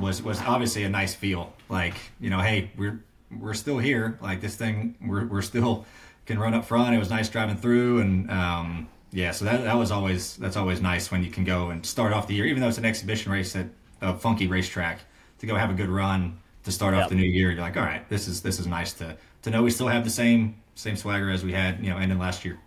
[0.00, 1.52] was was obviously a nice feel.
[1.68, 4.18] Like you know, hey, we're we're still here.
[4.20, 5.86] Like this thing, we're we're still
[6.26, 6.94] can run up front.
[6.94, 10.80] It was nice driving through, and um, yeah, so that that was always that's always
[10.80, 13.32] nice when you can go and start off the year, even though it's an exhibition
[13.32, 13.66] race at
[14.00, 15.00] a funky racetrack,
[15.38, 17.04] to go have a good run to start Yep.
[17.04, 17.50] off the new year.
[17.50, 20.04] You're like, all right, this is this is nice to to know we still have
[20.04, 22.58] the same same swagger as we had, you know, ending last year.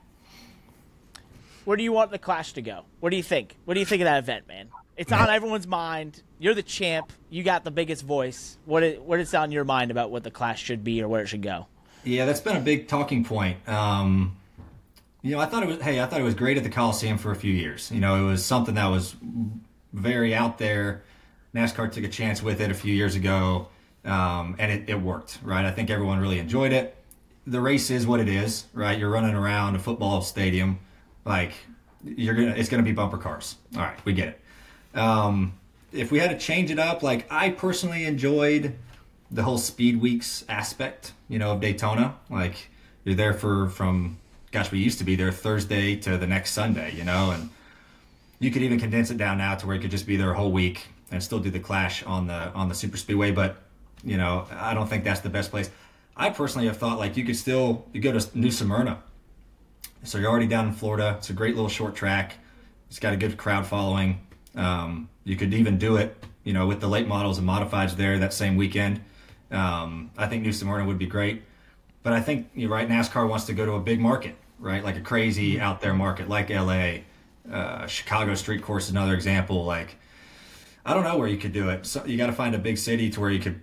[1.65, 2.85] Where do you want the Clash to go?
[2.99, 3.57] What do you think?
[3.65, 4.69] What do you think of that event, man?
[4.97, 6.21] It's on everyone's mind.
[6.39, 7.11] You're the champ.
[7.29, 8.57] You got the biggest voice.
[8.65, 11.21] What is, what is on your mind about what the Clash should be or where
[11.21, 11.67] it should go?
[12.03, 13.67] Yeah, that's been a big talking point.
[13.67, 14.37] Um,
[15.21, 15.81] you know, I thought it was.
[15.81, 17.91] Hey, I thought it was great at the Coliseum for a few years.
[17.91, 19.15] You know, it was something that was
[19.93, 21.03] very out there.
[21.53, 23.67] NASCAR took a chance with it a few years ago,
[24.03, 25.39] um, and it, it worked.
[25.43, 26.95] Right, I think everyone really enjoyed it.
[27.45, 28.65] The race is what it is.
[28.73, 30.79] Right, you're running around a football stadium,
[31.25, 31.53] like
[32.03, 32.51] you're gonna.
[32.51, 33.55] It's gonna be bumper cars.
[33.75, 34.97] All right, we get it.
[34.97, 35.53] Um,
[35.91, 38.75] if we had to change it up, like I personally enjoyed
[39.29, 42.15] the whole speed weeks aspect, you know, of Daytona.
[42.29, 42.69] Like
[43.03, 44.17] you're there for from
[44.51, 47.49] gosh, we used to be there Thursday to the next Sunday, you know, and
[48.39, 50.35] you could even condense it down now to where you could just be there a
[50.35, 53.57] whole week and still do the clash on the on the super speedway, but
[54.03, 55.69] you know, I don't think that's the best place.
[56.17, 59.01] I personally have thought like you could still you go to New Smyrna.
[60.03, 61.15] So you're already down in Florida.
[61.19, 62.35] It's a great little short track.
[62.89, 64.19] It's got a good crowd following.
[64.55, 68.17] Um, you could even do it, you know, with the late models and modifieds there
[68.17, 69.01] that same weekend.
[69.51, 71.43] Um, I think New Smyrna would be great.
[72.03, 72.89] But I think you're right.
[72.89, 74.83] NASCAR wants to go to a big market, right?
[74.83, 77.01] Like a crazy out there market, like LA.
[77.51, 79.65] Uh, Chicago Street Course is another example.
[79.65, 79.97] Like,
[80.83, 81.85] I don't know where you could do it.
[81.85, 83.61] So you got to find a big city to where you could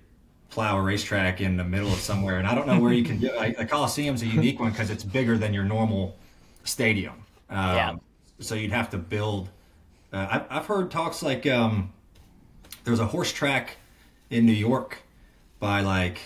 [0.50, 2.38] plow a racetrack in the middle of somewhere.
[2.38, 3.34] And I don't know where you can do it.
[3.36, 6.16] Like, the Coliseum's a unique one because it's bigger than your normal
[6.64, 7.24] stadium.
[7.50, 7.94] Um, Yeah.
[8.40, 9.50] So you'd have to build.
[10.12, 11.92] Uh, I've, I've heard talks like um,
[12.84, 13.76] there's a horse track
[14.30, 14.98] in New York
[15.58, 16.20] by like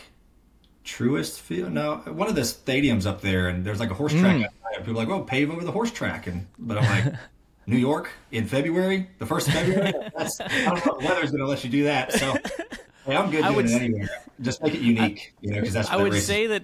[0.84, 1.72] Truist Field.
[1.72, 4.44] No, one of the stadiums up there, and there's like a horse track.
[4.44, 4.84] outside.
[4.84, 7.14] People are like, oh, pave over the horse track, and but I'm like,
[7.66, 9.92] New York in February, the first of February.
[10.16, 12.12] That's, I don't know if the weather's going to let you do that.
[12.12, 12.34] So
[13.06, 14.08] hey, I'm good I doing would it anywhere.
[14.40, 16.62] Just make it unique, you know, because that's I would say that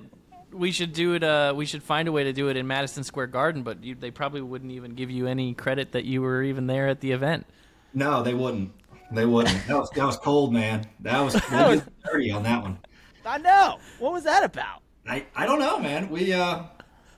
[0.52, 1.22] we should do it.
[1.22, 3.94] Uh, we should find a way to do it in Madison Square Garden, but you,
[3.94, 7.12] they probably wouldn't even give you any credit that you were even there at the
[7.12, 7.46] event.
[7.94, 8.72] No, they wouldn't.
[9.12, 9.66] They wouldn't.
[9.66, 10.86] That was that was cold, man.
[11.00, 12.78] That was, that was dirty on that one.
[13.24, 13.78] I know.
[13.98, 14.82] What was that about?
[15.06, 16.10] I, I don't know, man.
[16.10, 16.64] We uh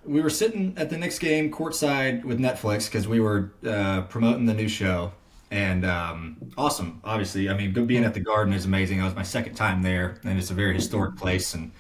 [0.05, 4.47] we were sitting at the Knicks game courtside with Netflix because we were uh, promoting
[4.47, 5.13] the new show,
[5.51, 7.01] and um, awesome.
[7.05, 9.01] Obviously, I mean, being at the Garden is amazing.
[9.01, 11.71] I was my second time there, and it's a very historic place, and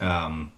[0.00, 0.52] um,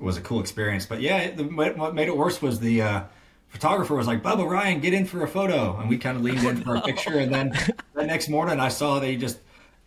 [0.00, 0.86] was a cool experience.
[0.86, 3.02] But yeah, it, the, what made it worse was the uh,
[3.48, 6.42] photographer was like, "Bubba Ryan, get in for a photo," and we kind of leaned
[6.44, 7.52] in for a picture, and then
[7.94, 9.38] the next morning I saw they just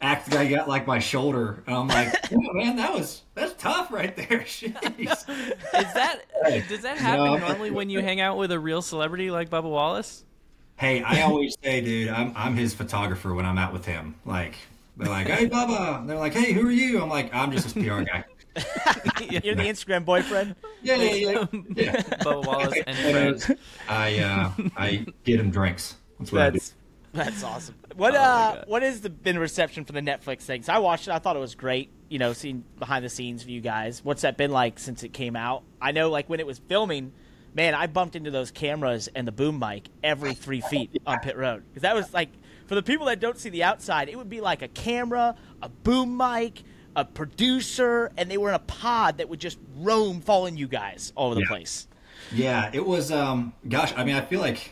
[0.01, 3.91] act guy got like my shoulder, and I'm like, "Oh, man, that was that's tough
[3.91, 4.27] right there.
[4.41, 4.69] Jeez.
[4.99, 6.19] Is that
[6.69, 7.37] does that happen No.
[7.37, 10.23] normally when you hang out with a real celebrity like Bubba Wallace?
[10.75, 14.15] Hey, I always say, dude, I'm I'm his photographer when I'm out with him.
[14.25, 14.55] Like
[14.97, 17.71] they're like, "Hey, Bubba," And they're like, "Hey, who are you?" I'm like, "I'm just
[17.71, 18.25] his PR guy."
[19.43, 20.55] You're the Instagram boyfriend.
[20.81, 21.45] Yeah, yeah, yeah.
[21.75, 22.01] yeah.
[22.01, 23.59] Bubba Wallace and And friends.
[23.89, 25.95] I uh, I get him drinks.
[26.19, 26.59] That's what I do.
[26.59, 26.75] That's
[27.13, 27.75] that's awesome.
[27.95, 30.63] What Oh, my uh, what has the been reception for the Netflix thing?
[30.63, 31.11] So I watched it.
[31.11, 31.89] I thought it was great.
[32.09, 34.03] You know, seeing behind the scenes of you guys.
[34.03, 35.63] What's that been like since it came out?
[35.81, 37.11] I know, like when it was filming,
[37.53, 41.37] man, I bumped into those cameras and the boom mic every three feet on pit
[41.37, 42.29] road because that was like
[42.67, 45.69] for the people that don't see the outside, it would be like a camera, a
[45.69, 46.63] boom mic.
[46.95, 51.11] A producer, and they were in a pod that would just roam, following you guys
[51.15, 51.47] all over the Yeah.
[51.47, 51.87] place.
[52.31, 53.11] Yeah, it was.
[53.11, 54.71] Um, gosh, I mean, I feel like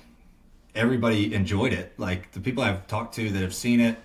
[0.75, 1.93] everybody enjoyed it.
[1.97, 3.97] Like the people I've talked to that have seen it,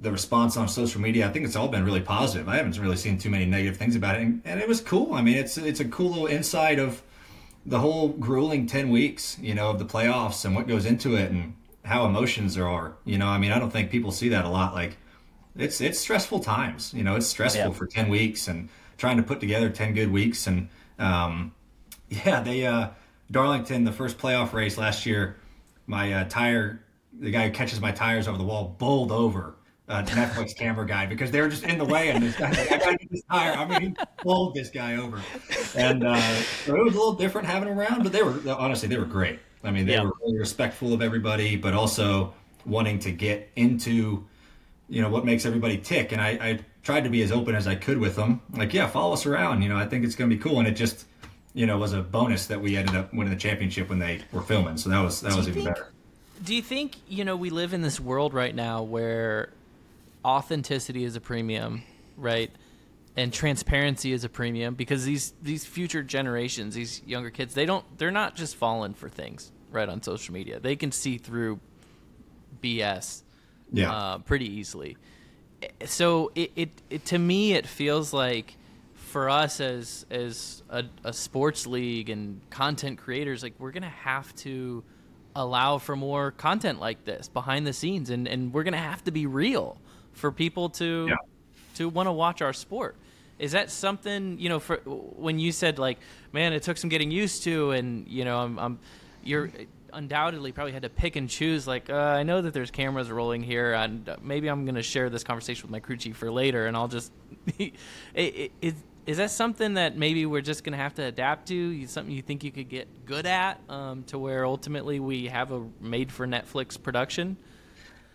[0.00, 2.48] the response on social media, I think it's all been really positive.
[2.48, 5.14] I haven't really seen too many negative things about it, and, and it was cool.
[5.14, 7.02] I mean, it's it's a cool little insight of
[7.64, 11.30] the whole grueling ten weeks, you know, of the playoffs and what goes into it
[11.30, 12.94] and how emotions there are.
[13.04, 14.74] You know, I mean, I don't think people see that a lot.
[14.74, 14.98] Like,
[15.58, 16.92] it's it's stressful times.
[16.94, 17.70] You know, it's stressful Yeah.
[17.72, 20.68] for ten weeks and trying to put together ten good weeks and.
[20.98, 21.52] Um,
[22.08, 22.88] yeah, they uh
[23.30, 25.36] Darlington, the first playoff race last year,
[25.86, 26.84] my uh, tire,
[27.18, 29.56] the guy who catches my tires over the wall, bowled over
[29.88, 32.70] uh, Netflix camera guy because they were just in the way, and this guy, like,
[32.72, 33.52] I gotta get this tire.
[33.54, 35.20] I mean, he bowled this guy over,
[35.74, 36.20] and uh,
[36.64, 39.04] so it was a little different having him around, but they were honestly they were
[39.04, 39.40] great.
[39.64, 40.04] I mean, they Yeah.
[40.04, 42.32] were really respectful of everybody, but also
[42.64, 44.24] wanting to get into,
[44.88, 46.12] you know, what makes everybody tick.
[46.12, 48.40] And I, I tried to be as open as I could with them.
[48.52, 49.62] Like, yeah, follow us around.
[49.62, 50.58] You know, I think it's going to be cool.
[50.58, 51.06] And it just,
[51.54, 54.42] you know, was a bonus that we ended up winning the championship when they were
[54.42, 54.76] filming.
[54.76, 55.92] So that was that was even think- better.
[56.44, 59.48] Do you think you know we live in this world right now where
[60.22, 61.82] authenticity is a premium,
[62.18, 62.50] right?
[63.16, 67.86] And transparency is a premium because these these future generations, these younger kids, they don't
[67.96, 70.60] they're not just falling for things right on social media.
[70.60, 71.58] They can see through
[72.62, 73.22] BS
[73.72, 73.92] Yeah.
[73.92, 74.96] uh, pretty easily.
[75.86, 78.56] So it, it, it to me it feels like
[78.94, 84.34] for us as as a, a sports league and content creators, like we're gonna have
[84.36, 84.84] to
[85.34, 89.10] allow for more content like this behind the scenes, and and we're gonna have to
[89.10, 89.78] be real
[90.12, 91.16] for people to Yeah.
[91.76, 92.96] to want to watch our sport.
[93.38, 94.58] Is that something you know?
[94.58, 95.98] For when you said like,
[96.32, 98.78] man, it took some getting used to, and you know, I'm, I'm
[99.24, 99.50] you're
[99.92, 101.66] undoubtedly probably had to pick and choose.
[101.66, 104.82] Like, uh, I know that there's cameras rolling here, and uh, maybe I'm going to
[104.82, 107.12] share this conversation with my crew chief for later, and I'll just.
[108.14, 108.74] is
[109.06, 111.54] is that something that maybe we're just going to have to adapt to?
[111.54, 115.52] You- Something you think you could get good at, um, to where ultimately we have
[115.52, 117.36] a made for Netflix production?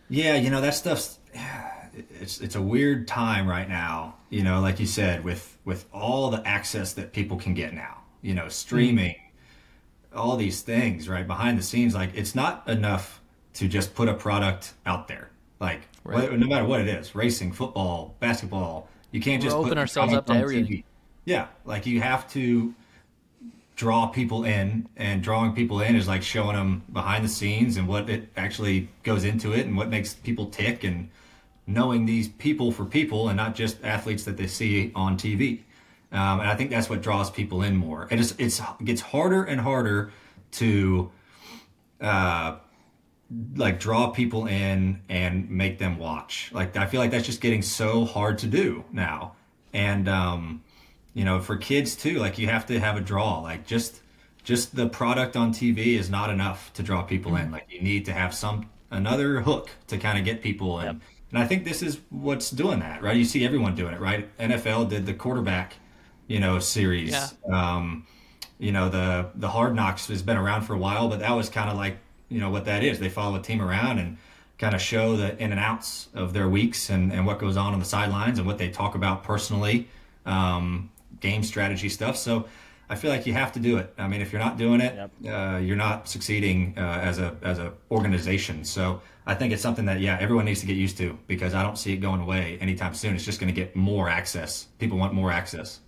[0.10, 1.20] Yeah, you know that stuff's
[2.20, 4.16] it's it's a weird time right now.
[4.30, 8.00] You know, like you said, with with all the access that people can get now.
[8.22, 9.16] You know, streaming,
[10.16, 11.94] all these things right behind the scenes.
[11.94, 13.22] Like it's not enough
[13.54, 15.30] to just put a product out there.
[15.60, 16.32] Like Right.
[16.38, 20.14] no matter what it is, racing, football, basketball, you can't just We're put opening ourselves
[20.14, 20.66] up to everything.
[20.66, 20.84] TV.
[21.26, 22.74] Yeah, like you have to
[23.76, 27.88] draw people in and drawing people in is like showing them behind the scenes and
[27.88, 31.10] what it actually goes into it and what makes people tick and
[31.68, 35.60] knowing these people for people and not just athletes that they see on TV.
[36.12, 38.08] Um, and I think that's what draws people in more.
[38.12, 40.12] And it's, it's it gets harder and harder
[40.54, 41.12] to
[42.02, 42.58] uh,
[43.56, 46.52] like draw people in and make them watch.
[46.54, 49.36] Like I feel like that's just getting so hard to do now.
[49.74, 50.64] And um,
[51.14, 53.40] you know, for kids too, like you have to have a draw.
[53.40, 54.02] Like just
[54.44, 57.52] just the product on TV is not enough to draw people in.
[57.52, 60.86] Like you need to have some another hook to kind of get people in.
[60.86, 60.96] Yep.
[61.32, 63.16] And I think this is what's doing that, right?
[63.16, 64.38] You see everyone doing it, right?
[64.38, 65.76] NFL did the quarterback,
[66.32, 67.12] you know, series.
[67.12, 67.28] Yeah.
[67.52, 68.08] Um,
[68.58, 71.50] you know, the the Hard Knocks has been around for a while, but that was
[71.50, 71.98] kind of like,
[72.30, 73.00] you know, what that is.
[73.00, 74.18] They follow a team around and
[74.58, 77.74] kind of show the in and outs of their weeks and, and what goes on
[77.74, 79.88] on the sidelines and what they talk about personally,
[80.26, 80.90] um,
[81.20, 82.16] game strategy stuff.
[82.16, 82.46] So
[82.88, 83.94] I feel like you have to do it.
[83.98, 87.60] I mean, if you're not doing it, uh, you're not succeeding uh, as a as
[87.60, 88.64] a organization.
[88.64, 91.64] So I think it's something that yeah, everyone needs to get used to because I
[91.64, 93.16] don't see it going away anytime soon.
[93.16, 94.68] It's just going to get more access.
[94.80, 95.82] People want more access.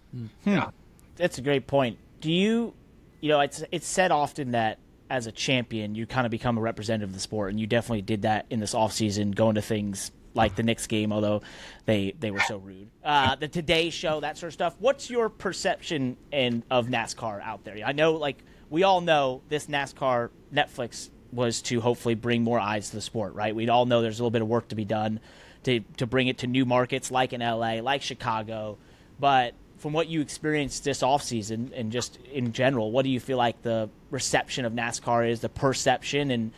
[0.46, 0.70] Yeah.
[1.16, 1.98] That's a great point.
[2.22, 2.74] Do you,
[3.22, 6.62] you know, it's it's said often that as a champion, you kind of become a
[6.62, 10.12] representative of the sport, and you definitely did that in this offseason, going to things
[10.34, 11.42] like the Knicks game, although
[11.86, 12.90] they they were so rude.
[13.04, 14.76] Uh, the Today Show, that sort of stuff.
[14.80, 17.78] What's your perception and of NASCAR out there?
[17.86, 18.38] I know, like
[18.70, 23.34] we all know, this NASCAR Netflix was to hopefully bring more eyes to the sport,
[23.34, 23.56] right?
[23.56, 25.20] We all know there's a little bit of work to be done
[25.64, 28.78] to to bring it to new markets like in LA, like Chicago,
[29.20, 33.38] but from what you experienced this offseason and just in general, what do you feel
[33.38, 36.54] like the reception of NASCAR is, the perception, and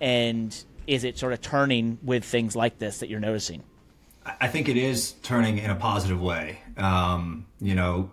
[0.00, 3.64] and is it sort of turning with things like this that you're noticing?
[4.40, 6.60] I think it is turning in a positive way.
[6.76, 8.12] Um, you know,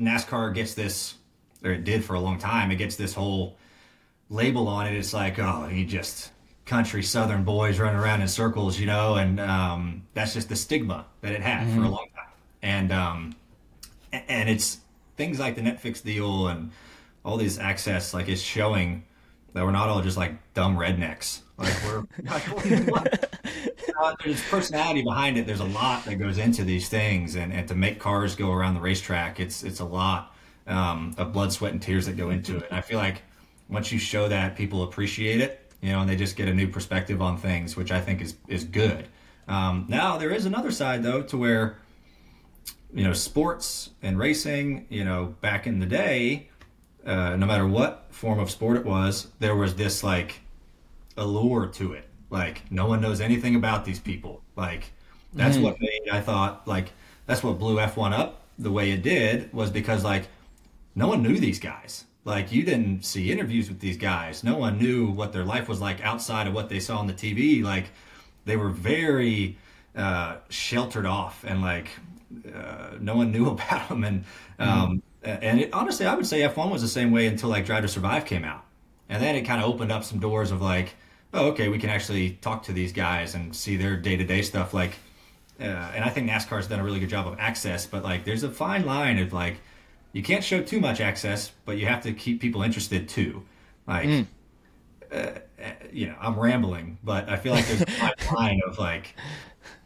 [0.00, 1.16] NASCAR gets this,
[1.62, 2.70] or it did for a long time.
[2.70, 3.58] It gets this whole
[4.30, 4.94] label on it.
[4.94, 6.32] It's like, oh, you just
[6.64, 11.04] country Southern boys running around in circles, you know, and um, that's just the stigma
[11.20, 12.13] that it had for a long time.
[12.64, 13.36] And um,
[14.10, 14.78] and it's
[15.16, 16.72] things like the Netflix deal and
[17.24, 19.04] all these access, like it's showing
[19.52, 21.40] that we're not all just like dumb rednecks.
[21.58, 22.04] Like we're
[24.00, 25.46] uh, there's personality behind it.
[25.46, 28.74] There's a lot that goes into these things, and, and to make cars go around
[28.74, 30.34] the racetrack, it's it's a lot
[30.66, 32.66] um, of blood, sweat, and tears that go into it.
[32.70, 33.22] And I feel like
[33.68, 36.66] once you show that, people appreciate it, you know, and they just get a new
[36.66, 39.06] perspective on things, which I think is is good.
[39.46, 41.76] Um, now there is another side though, to where
[42.94, 46.48] you know sports and racing, you know, back in the day,
[47.04, 50.40] uh, no matter what form of sport it was, there was this like
[51.16, 52.08] allure to it.
[52.30, 54.42] Like no one knows anything about these people.
[54.56, 54.92] Like
[55.32, 56.92] that's what made I thought like
[57.26, 60.28] that's what blew F1 up the way it did was because like
[60.94, 62.04] no one knew these guys.
[62.24, 64.44] Like you didn't see interviews with these guys.
[64.44, 67.12] No one knew what their life was like outside of what they saw on the
[67.12, 67.62] TV.
[67.62, 67.86] Like
[68.44, 69.58] they were very
[69.96, 71.88] uh, sheltered off and like
[72.54, 74.04] uh, no one knew about them.
[74.04, 74.24] And
[74.58, 77.82] um, and it, honestly, I would say F1 was the same way until like Drive
[77.82, 78.64] to Survive came out.
[79.08, 80.94] and then it kind of opened up some doors of like,
[81.32, 84.42] oh, okay, we can actually talk to these guys and see their day to day
[84.42, 84.72] stuff.
[84.72, 84.92] Like,
[85.60, 88.42] uh, and I think NASCAR's done a really good job of access, but like, there's
[88.42, 89.60] a fine line of like,
[90.12, 93.42] you can't show too much access, but you have to keep people interested too.
[93.86, 94.26] Like, mm.
[95.12, 95.30] uh,
[95.92, 99.14] you know, I'm rambling, but I feel like there's a fine line of like,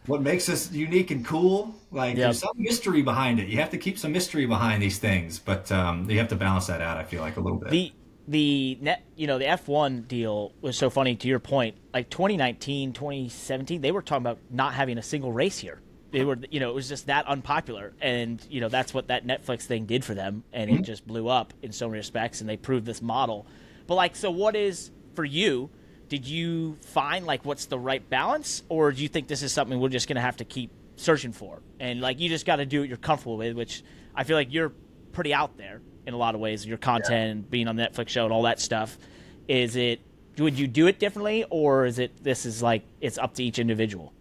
[0.09, 1.75] what makes us unique and cool.
[1.93, 2.25] Like yep.
[2.25, 3.49] there's some mystery behind it.
[3.49, 6.67] You have to keep some mystery behind these things, but um, you have to balance
[6.67, 6.97] that out.
[6.97, 7.71] I feel like a little bit.
[7.71, 7.93] The
[8.27, 11.15] the net, you know, the F1 deal was so funny.
[11.17, 15.59] To your point, like 2019, 2017, they were talking about not having a single race
[15.59, 15.81] here.
[16.11, 19.27] They were, you know, it was just that unpopular, and you know that's what that
[19.27, 20.81] Netflix thing did for them, and mm-hmm.
[20.81, 23.47] it just blew up in so many respects, and they proved this model.
[23.87, 25.71] But like, so what is for you?
[26.09, 29.79] Did you find like what's the right balance, or do you think this is something
[29.79, 31.61] we're just going to have to keep searching for?
[31.81, 33.83] And like you just got to do what you're comfortable with, which
[34.15, 34.73] I feel like you're
[35.13, 36.67] pretty out there in a lot of ways.
[36.67, 37.51] Your content, yeah.
[37.51, 38.99] being on the Netflix show, and all that stuff.
[39.47, 40.01] Is it?
[40.39, 42.23] Would you do it differently, or is it?
[42.23, 44.13] This is like it's up to each individual.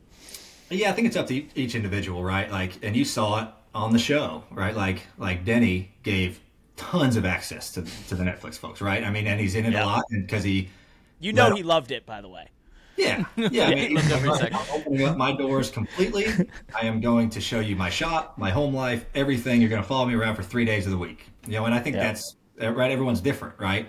[0.70, 2.52] Yeah, I think it's up to each individual, right?
[2.52, 4.76] Like, and you saw it on the show, right?
[4.76, 6.42] Like, like Denny gave
[6.76, 9.04] tons of access to to the Netflix folks, right?
[9.04, 10.70] I mean, and he's in it a lot because he
[11.20, 12.50] you know he loved it, by the way.
[12.98, 13.68] Yeah, yeah.
[13.68, 16.26] I mean, I'm opening up my doors completely.
[16.76, 19.62] I am going to show you my shop, my home life, everything.
[19.62, 21.28] You're going to follow me around for three days of the week.
[21.46, 22.04] You know, and I think yeah.
[22.04, 22.92] that's uh, right.
[22.92, 23.88] Everyone's different, right?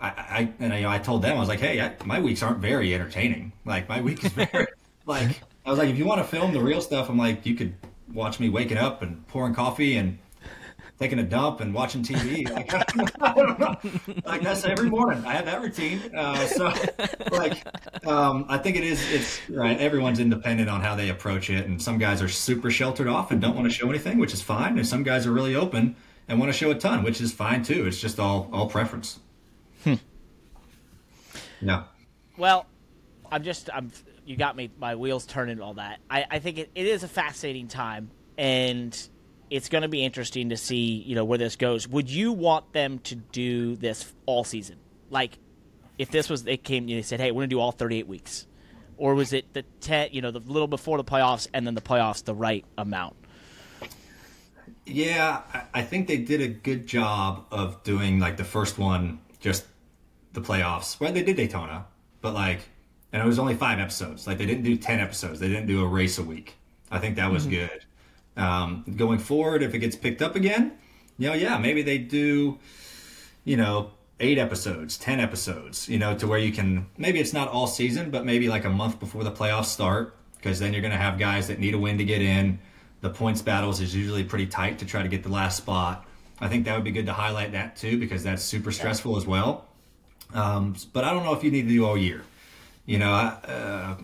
[0.00, 2.20] I, I and I, you know, I told them I was like, hey, I, my
[2.20, 3.52] weeks aren't very entertaining.
[3.64, 4.66] Like my week is very
[5.06, 7.54] like I was like, if you want to film the real stuff, I'm like, you
[7.54, 7.74] could
[8.12, 10.18] watch me waking up and pouring coffee and
[11.02, 12.48] taking a dump and watching TV.
[12.52, 12.72] Like,
[13.20, 13.76] I don't know.
[14.24, 15.24] Like that's every morning.
[15.24, 16.00] I have that routine.
[16.14, 16.72] Uh, so,
[17.32, 17.64] like,
[18.06, 19.00] um, I think it is.
[19.10, 19.78] It's right.
[19.78, 23.40] Everyone's independent on how they approach it, and some guys are super sheltered off and
[23.40, 24.76] don't want to show anything, which is fine.
[24.76, 25.96] And some guys are really open
[26.28, 27.86] and want to show a ton, which is fine too.
[27.86, 29.18] It's just all all preference.
[29.84, 29.94] Hmm.
[31.60, 31.84] Yeah.
[32.36, 32.66] Well,
[33.30, 33.90] I'm just I'm.
[34.24, 34.70] You got me.
[34.78, 35.60] My wheels turning.
[35.60, 36.00] All that.
[36.10, 39.08] I I think it, it is a fascinating time and
[39.52, 41.86] it's going to be interesting to see, you know, where this goes.
[41.86, 44.76] Would you want them to do this all season?
[45.10, 45.36] Like,
[45.98, 48.08] if this was they came, and they said, "Hey, we're going to do all 38
[48.08, 48.46] weeks,"
[48.96, 51.82] or was it the 10, you know, the little before the playoffs and then the
[51.82, 53.14] playoffs the right amount?
[54.86, 55.42] Yeah,
[55.74, 59.66] I think they did a good job of doing like the first one, just
[60.32, 60.98] the playoffs.
[60.98, 61.84] Well, they did Daytona,
[62.22, 62.60] but like,
[63.12, 64.26] and it was only five episodes.
[64.26, 65.40] Like they didn't do 10 episodes.
[65.40, 66.56] They didn't do a race a week.
[66.90, 67.66] I think that was mm-hmm.
[67.66, 67.84] good.
[68.36, 70.72] Um, going forward, if it gets picked up again,
[71.18, 72.58] you know, yeah, maybe they do,
[73.44, 77.48] you know, eight episodes, 10 episodes, you know, to where you can, maybe it's not
[77.48, 80.92] all season, but maybe like a month before the playoffs start, because then you're going
[80.92, 82.58] to have guys that need a win to get in.
[83.00, 86.06] The points battles is usually pretty tight to try to get the last spot.
[86.40, 89.26] I think that would be good to highlight that too, because that's super stressful as
[89.26, 89.66] well.
[90.32, 92.22] Um, but I don't know if you need to do all year.
[92.86, 93.96] You know, I, uh,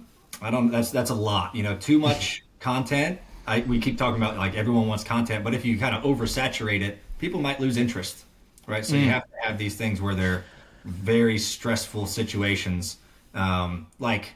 [0.42, 0.70] I don't.
[0.70, 1.54] That's that's a lot.
[1.54, 3.18] You know, too much content
[3.48, 6.82] I, we keep talking about like everyone wants content, but if you kind of oversaturate
[6.82, 8.24] it, people might lose interest,
[8.66, 8.84] right?
[8.84, 9.04] So mm.
[9.04, 10.44] you have to have these things where they're
[10.84, 12.98] very stressful situations,
[13.34, 14.34] um, like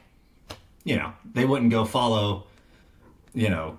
[0.83, 2.45] you know they wouldn't go follow,
[3.35, 3.77] you know,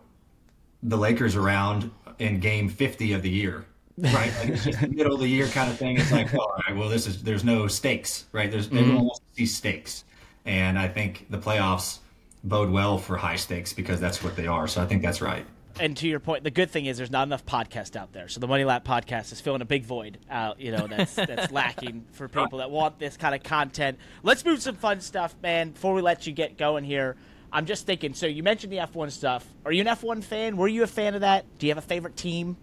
[0.85, 3.67] the Lakers around in Game 50 of the year,
[3.99, 4.33] right?
[4.39, 5.99] Like it's just middle of the year kind of thing.
[5.99, 8.51] It's like, oh, all right, well, this is there's no stakes, right?
[8.51, 8.79] There's mm-hmm.
[8.79, 10.05] everyone wants to see stakes,
[10.45, 11.99] and I think the playoffs
[12.45, 14.69] bode well for high stakes because that's what they are.
[14.69, 15.47] So I think that's right.
[15.81, 18.29] And to your point, the good thing is there's not enough podcast out there.
[18.29, 21.51] So the Money Lap podcast is filling a big void out, you know, that's that's
[21.51, 23.99] lacking for people that want this kind of content.
[24.23, 25.71] Let's move some fun stuff, man.
[25.71, 27.17] Before we let you get going here,
[27.53, 28.15] I'm just thinking.
[28.15, 29.45] So you mentioned the F1 stuff.
[29.65, 30.57] Are you an F1 fan?
[30.57, 31.45] Were you a fan of that?
[31.59, 32.57] Do you have a favorite team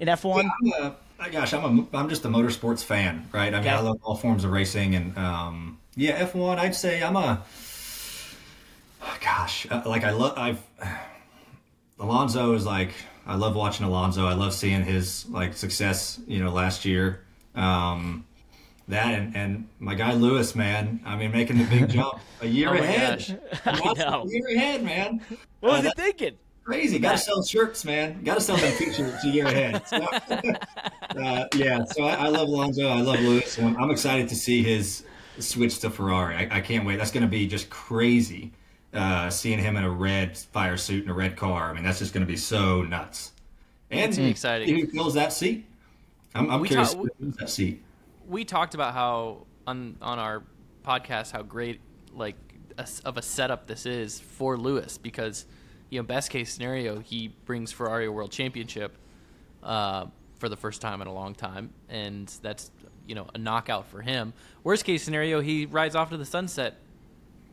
[0.00, 0.50] in F1?
[0.62, 3.52] Yeah, I'm a, gosh, I'm a I'm just a motorsports fan, right?
[3.52, 3.70] I mean, okay.
[3.70, 6.58] I love all forms of racing, and um, yeah, F1.
[6.58, 7.42] I'd say I'm a
[9.20, 10.62] gosh, uh, like I love I've
[11.98, 12.92] Alonso is like
[13.26, 14.26] I love watching Alonso.
[14.26, 17.24] I love seeing his like success, you know, last year.
[17.54, 18.24] Um,
[18.88, 21.00] that and, and my guy Lewis, man.
[21.04, 23.40] I mean, making the big jump a year oh ahead.
[23.64, 24.22] I know.
[24.22, 25.20] A year ahead, man.
[25.60, 26.38] What was uh, he thinking?
[26.64, 26.98] Crazy.
[26.98, 28.22] Got to sell shirts, man.
[28.22, 29.82] Got to sell them t-shirts a year ahead.
[29.88, 31.84] So, uh, yeah.
[31.84, 32.86] So I, I, love Alonso.
[32.86, 33.58] I love Lewis.
[33.58, 35.04] I'm, I'm, excited to see his
[35.38, 36.36] switch to Ferrari.
[36.36, 36.96] I, I can't wait.
[36.96, 38.52] That's going to be just crazy
[38.92, 41.70] uh, seeing him in a red fire suit and a red car.
[41.70, 43.32] I mean, that's just going to be so nuts.
[43.90, 44.68] And it's exciting.
[44.68, 45.66] Who fills that seat?
[46.34, 47.04] I'm, I'm curious ta-
[47.38, 47.82] that seat.
[48.26, 50.42] We talked about how on on our
[50.84, 51.80] podcast how great
[52.12, 52.36] like
[52.76, 55.46] a, of a setup this is for Lewis because
[55.88, 58.96] you know best case scenario he brings Ferrari a world championship.
[59.62, 60.06] Uh,
[60.38, 62.70] for the first time in a long time, and that's
[63.06, 64.32] you know a knockout for him.
[64.64, 66.76] Worst case scenario, he rides off to the sunset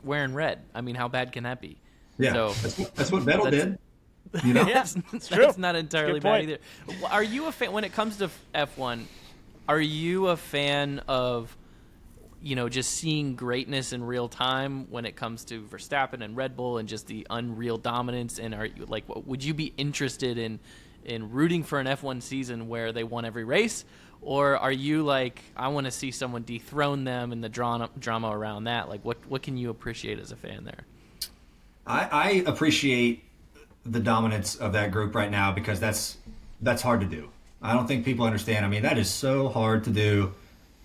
[0.05, 0.59] wearing red.
[0.73, 1.77] I mean, how bad can that be?
[2.17, 3.79] Yeah, So- that's, what- that's what Vettel That's- did.
[4.43, 5.47] You know, Yeah, that's, true.
[5.57, 6.57] not entirely bad either.
[7.09, 9.03] Are you a fan when it comes to F1?
[9.69, 11.55] Are you a fan of
[12.41, 16.57] you know just seeing greatness in real time when it comes to Verstappen and Red
[16.57, 18.37] Bull and just the unreal dominance?
[18.39, 20.59] And are you like, would you be interested in
[21.05, 23.85] in rooting for an F1 season where they won every race?
[24.21, 28.29] Or are you like, I want to see someone dethrone them and the drama, drama
[28.29, 28.89] around that?
[28.89, 30.83] Like, what what can you appreciate as a fan there?
[31.85, 33.23] I, I appreciate
[33.85, 36.17] the dominance of that group right now because that's
[36.61, 37.29] that's hard to do.
[37.61, 38.65] I don't think people understand.
[38.65, 40.33] I mean, that is so hard to do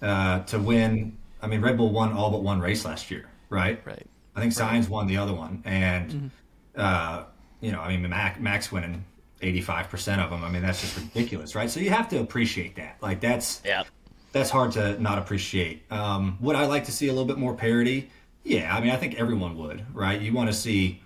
[0.03, 1.17] uh, to win.
[1.43, 3.81] I mean, Red Bull won all but one race last year, right?
[3.85, 4.07] Right.
[4.37, 6.31] I think Sainz won the other one, and
[6.77, 7.25] uh,
[7.61, 9.05] you know, I mean, Max, Max winning
[9.43, 10.45] eighty five percent of them.
[10.45, 11.71] I mean, that's just ridiculous, right?
[11.71, 12.97] So you have to appreciate that.
[13.01, 13.85] Like that's Yeah.
[14.33, 15.91] that's hard to not appreciate.
[15.91, 18.11] Um, would I like to see a little bit more parity?
[18.45, 20.21] Yeah, I mean, I think everyone would, right?
[20.21, 21.03] You want to see,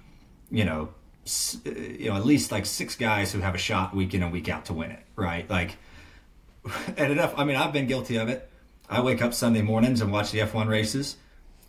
[0.51, 0.91] you know,
[1.27, 4.33] s- you know, at least like six guys who have a shot week in and
[4.33, 5.49] week out to win it, right?
[5.51, 5.77] Like,
[6.97, 7.35] and enough.
[7.37, 8.49] I mean, I've been guilty of it.
[8.89, 11.17] I wake up Sunday mornings and watch the F1 races,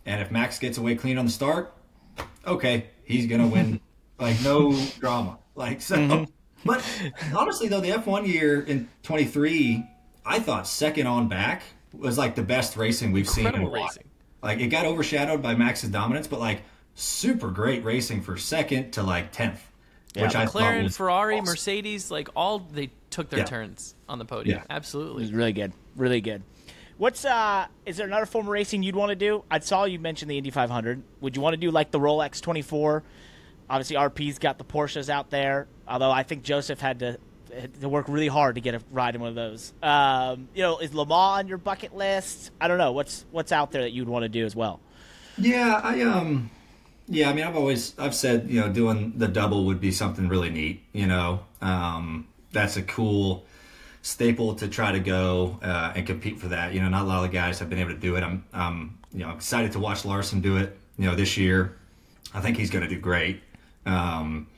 [0.04, 1.72] and if Max gets away clean on the start,
[2.46, 3.80] okay, he's gonna win.
[4.20, 5.38] like no drama.
[5.54, 6.26] Like so.
[6.66, 6.84] But
[7.34, 9.84] honestly, though, the F1 year in 23,
[10.24, 11.62] I thought second on back
[11.92, 13.86] was like the best racing we've seen in a Incredible while.
[13.88, 14.04] racing.
[14.42, 16.62] Like it got overshadowed by Max's dominance, but like
[16.94, 19.58] super great racing for second to like 10th,
[20.14, 21.46] which I thought McLaren, was Ferrari, awesome.
[21.46, 23.44] Mercedes, like all they took their Yeah.
[23.46, 24.58] turns on the podium.
[24.58, 24.64] Yeah.
[24.68, 24.74] Absolutely.
[24.74, 25.22] It Absolutely.
[25.22, 25.72] was really good.
[25.96, 26.42] Really good.
[26.98, 29.44] What's uh is there another form of racing you'd want to do?
[29.50, 31.02] I saw you mention the Indy 500.
[31.20, 33.02] Would you want to do like the Rolex 24?
[33.68, 37.18] Obviously RP's got the Porsches out there, although I think Joseph had to
[37.52, 39.72] had to work really hard to get a ride in one of those.
[39.82, 42.50] Um, you know, is Le Mans on your bucket list?
[42.60, 42.92] I don't know.
[42.92, 44.80] What's what's out there that you'd want to do as well?
[45.38, 46.50] Yeah, I um
[47.08, 50.28] yeah, I mean I've always I've said, you know, doing the double would be something
[50.28, 51.40] really neat, you know.
[51.60, 53.44] Um that's a cool
[54.02, 56.72] staple to try to go uh, and compete for that.
[56.72, 58.22] You know, not a lot of the guys have been able to do it.
[58.22, 61.76] I'm um you know, excited to watch Larson do it, you know, this year.
[62.34, 63.40] I think he's going to do great.
[63.86, 64.48] Um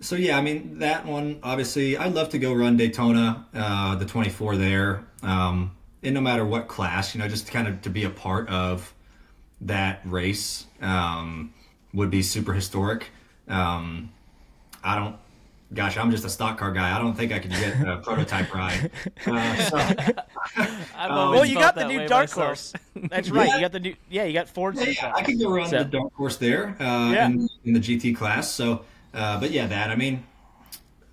[0.00, 1.40] so yeah, I mean that one.
[1.42, 6.44] Obviously, I'd love to go run Daytona, uh, the 24 there, um, and no matter
[6.44, 8.94] what class, you know, just kind of to be a part of
[9.60, 11.52] that race um,
[11.92, 13.10] would be super historic.
[13.46, 14.10] Um,
[14.82, 15.16] I don't,
[15.72, 16.94] gosh, I'm just a stock car guy.
[16.96, 18.90] I don't think I could get a prototype ride.
[19.26, 19.76] Uh, so,
[20.98, 22.46] Um, Well, you got the new Dark myself.
[22.46, 22.72] Horse.
[23.10, 23.48] That's right.
[23.48, 23.54] Yeah.
[23.56, 24.24] You got the new yeah.
[24.24, 24.76] You got Ford.
[24.76, 27.26] yeah, yeah, I could go run So- the dark horse there uh, Yeah.
[27.26, 28.50] in, in the GT class.
[28.52, 30.24] So, uh, but yeah, that I mean,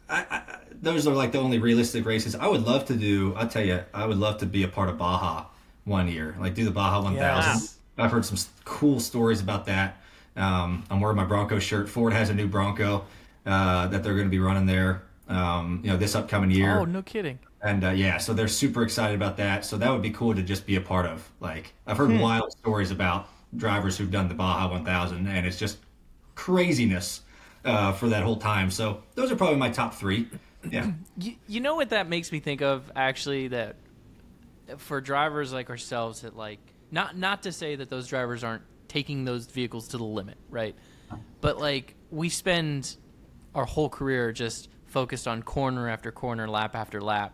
[0.09, 0.41] I, I,
[0.81, 2.35] those are like the only realistic races.
[2.35, 3.33] I would love to do.
[3.35, 5.45] I'll tell you, I would love to be a part of Baja
[5.85, 7.15] one year, like do the Baja 1000.
[7.17, 7.77] Yes.
[7.97, 9.97] I've heard some cool stories about that.
[10.35, 11.89] Um, I'm wearing my Bronco shirt.
[11.89, 13.05] Ford has a new Bronco
[13.47, 15.03] uh, that they're going to be running there.
[15.29, 16.79] Um, you know, this upcoming year.
[16.79, 17.39] Oh, no kidding.
[17.63, 19.65] And uh, yeah, so they're super excited about that.
[19.65, 21.29] So that would be cool to just be a part of.
[21.39, 22.11] Like I've Hmm.
[22.11, 25.79] heard wild stories about drivers who've done the Baja 1000, and it's just
[26.35, 27.21] craziness
[27.65, 28.71] uh, for that whole time.
[28.71, 30.29] So those are probably my top three.
[30.69, 33.79] Yeah, You, you know what that makes me think of actually that
[34.77, 39.25] for drivers like ourselves that like not not to say that those drivers aren't taking
[39.25, 40.75] those vehicles to the limit, right?
[41.41, 42.97] But like we spend
[43.57, 47.33] our whole career just focused on corner after corner, lap after lap.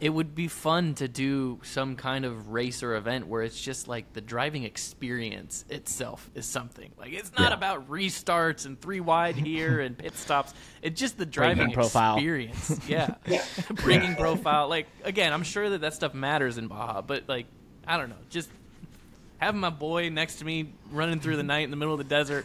[0.00, 3.86] It would be fun to do some kind of race or event where it's just
[3.86, 6.90] like the driving experience itself is something.
[6.98, 7.56] Like it's not Yeah.
[7.56, 10.54] about restarts and three wide here and pit stops.
[10.80, 12.14] It's just the driving profile.
[12.16, 12.80] experience.
[12.88, 13.14] Yeah.
[13.84, 14.68] Bringing profile.
[14.68, 17.46] Like again, I'm sure that that stuff matters in Baja, but like
[17.86, 18.48] I don't know, just
[19.38, 22.04] having my boy next to me running through the night in the middle of the
[22.04, 22.44] desert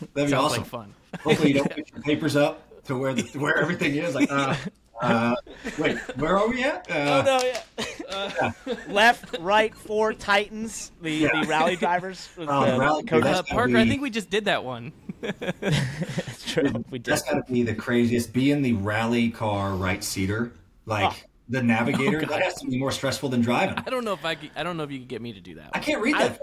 [0.00, 0.62] that'd be sounds awesome.
[0.62, 0.94] like fun.
[1.22, 4.14] Hopefully you don't put your papers up to where the, where everything is.
[4.14, 4.54] Like, uh,
[5.02, 5.34] uh,
[5.78, 6.90] wait, where are we at?
[6.90, 8.52] Uh, Oh no, yeah.
[8.88, 11.40] Left, right, four Titans, the, Yeah.
[11.42, 12.28] the rally drivers.
[12.36, 13.24] With Oh, the rally- coaches.
[13.24, 14.92] that's Uh, gotta Parker, I think we just did that one.
[15.20, 16.84] That's true.
[16.90, 17.04] We did.
[17.12, 18.32] That's got to be the craziest.
[18.32, 20.52] Being the rally car right seater,
[20.86, 21.16] like Oh.
[21.48, 23.78] the navigator, that has to be more stressful than driving.
[23.86, 25.40] I don't know if I could, I don't know if you could get me to
[25.40, 25.70] do that.
[25.72, 26.40] I can't read that.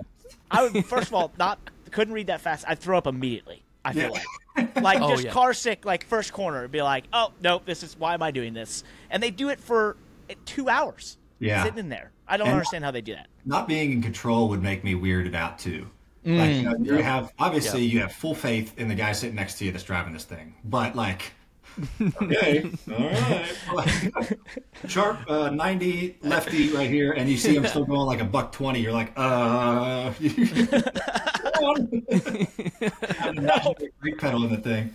[0.52, 1.60] I would first of all not
[1.90, 2.66] couldn't read that fast.
[2.68, 3.64] I'd throw up immediately.
[3.86, 4.22] I feel Yeah.
[4.56, 5.32] like, like Oh, just yeah.
[5.32, 5.86] car sick.
[5.86, 8.84] Like first corner, be like, oh nope, this is why am I doing this?
[9.10, 9.98] And they do it for
[10.30, 11.18] eh, two hours.
[11.40, 11.64] Yeah.
[11.64, 12.12] sitting in there.
[12.28, 13.28] I don't And- understand how they do that.
[13.46, 15.88] not being in control would make me weirded out too.
[16.26, 19.58] Like you, know, you have obviously you have full faith in the guy sitting next
[19.60, 21.32] to you that's driving this thing, but like
[22.22, 22.98] okay, all
[23.76, 24.38] right.
[24.88, 28.52] Sharp uh, ninety lefty right here, and you see him still going like a buck
[28.52, 28.82] twenty.
[28.82, 30.12] You're like, uh.
[33.34, 33.76] No.
[34.01, 34.93] brake pedal in the thing.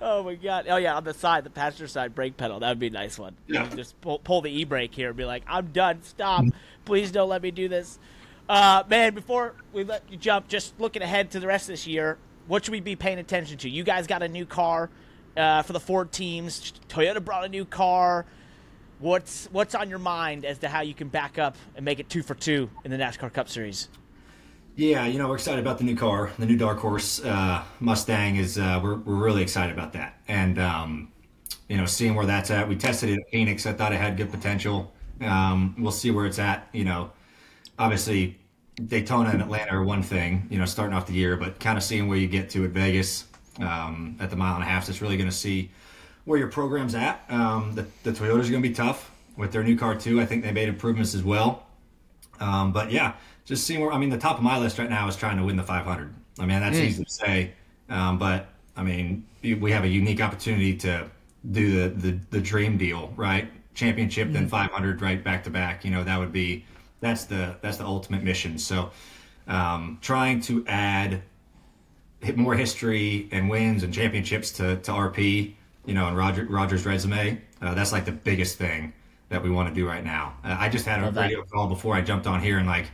[0.00, 0.66] Oh my god!
[0.68, 2.60] Oh yeah, on the side, the passenger side brake pedal.
[2.60, 3.36] That would be a nice one.
[3.46, 3.68] Yeah.
[3.74, 6.02] Just pull, pull the e brake here and be like, "I'm done.
[6.02, 6.44] Stop.
[6.84, 7.98] Please don't let me do this."
[8.48, 11.86] Uh, man, before we let you jump, just looking ahead to the rest of this
[11.86, 13.70] year, what should we be paying attention to?
[13.70, 14.90] You guys got a new car
[15.36, 16.74] uh, for the Ford teams.
[16.88, 18.26] Toyota brought a new car.
[18.98, 22.08] What's what's on your mind as to how you can back up and make it
[22.08, 23.88] two for two in the NASCAR Cup Series?
[24.76, 28.36] Yeah, you know we're excited about the new car, the new dark horse uh, Mustang.
[28.36, 31.12] Is uh, we're we're really excited about that, and um,
[31.68, 32.68] you know seeing where that's at.
[32.68, 33.66] We tested it at Phoenix.
[33.66, 34.92] I thought it had good potential.
[35.20, 36.68] Um, we'll see where it's at.
[36.72, 37.12] You know,
[37.78, 38.36] obviously
[38.84, 40.48] Daytona and Atlanta are one thing.
[40.50, 42.70] You know, starting off the year, but kind of seeing where you get to at
[42.70, 43.26] Vegas
[43.60, 44.88] um, at the mile and a half.
[44.88, 45.70] It's really going to see
[46.24, 47.24] where your program's at.
[47.28, 50.20] Um, the, the Toyotas going to be tough with their new car too.
[50.20, 51.68] I think they made improvements as well.
[52.40, 53.14] Um, but yeah,
[53.44, 55.44] just seeing where I mean the top of my list right now is trying to
[55.44, 56.14] win the 500.
[56.38, 56.84] I mean that's mm.
[56.84, 57.52] easy to say,
[57.88, 61.08] um, but I mean we have a unique opportunity to
[61.50, 63.50] do the the, the dream deal, right?
[63.74, 64.34] Championship, mm.
[64.34, 65.84] then 500, right back to back.
[65.84, 66.64] You know that would be
[67.00, 68.58] that's the that's the ultimate mission.
[68.58, 68.90] So
[69.46, 71.22] um, trying to add
[72.36, 77.40] more history and wins and championships to, to RP, you know, and Roger Roger's resume.
[77.60, 78.92] Uh, that's like the biggest thing
[79.28, 80.34] that we want to do right now.
[80.44, 82.86] Uh, I just had a radio call before I jumped on here, and like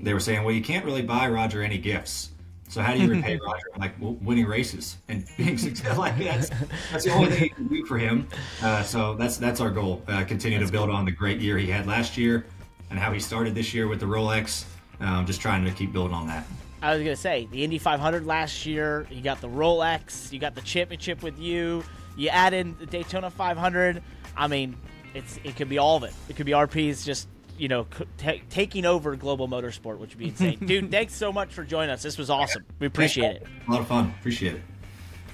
[0.00, 2.30] they were saying, well, you can't really buy Roger any gifts.
[2.68, 3.64] So how do you repay Roger?
[3.78, 5.98] Like well, winning races and being successful.
[5.98, 6.50] Like that's
[6.92, 8.28] that's the only thing you can do for him.
[8.62, 10.02] Uh, so that's that's our goal.
[10.06, 10.96] Uh, continue that's to build cool.
[10.96, 12.46] on the great year he had last year,
[12.90, 14.64] and how he started this year with the Rolex.
[15.00, 16.46] Um, just trying to keep building on that.
[16.80, 19.06] I was gonna say the Indy 500 last year.
[19.10, 20.32] You got the Rolex.
[20.32, 21.82] You got the championship with you.
[22.16, 24.00] You add in the Daytona 500.
[24.36, 24.76] I mean,
[25.12, 26.12] it's it could be all of it.
[26.28, 27.26] It could be RP's just
[27.60, 27.86] you know
[28.16, 30.58] t- taking over global motorsport, which would be insane.
[30.66, 32.02] Dude, thanks so much for joining us.
[32.02, 32.64] This was awesome.
[32.78, 33.46] We appreciate it.
[33.68, 34.14] A lot of fun.
[34.18, 34.62] Appreciate it.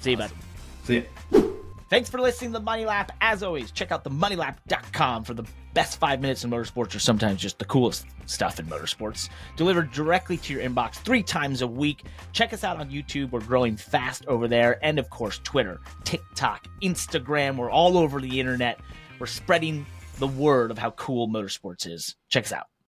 [0.01, 0.31] See you, bud.
[0.83, 1.53] See you.
[1.89, 3.13] Thanks for listening to the Money Lap.
[3.21, 7.59] As always, check out themoneylap.com for the best five minutes in motorsports or sometimes just
[7.59, 9.29] the coolest stuff in motorsports.
[9.55, 12.03] Delivered directly to your inbox three times a week.
[12.33, 13.31] Check us out on YouTube.
[13.31, 14.83] We're growing fast over there.
[14.83, 17.55] And of course, Twitter, TikTok, Instagram.
[17.55, 18.81] We're all over the internet.
[19.17, 19.85] We're spreading
[20.19, 22.15] the word of how cool motorsports is.
[22.29, 22.67] Check us out.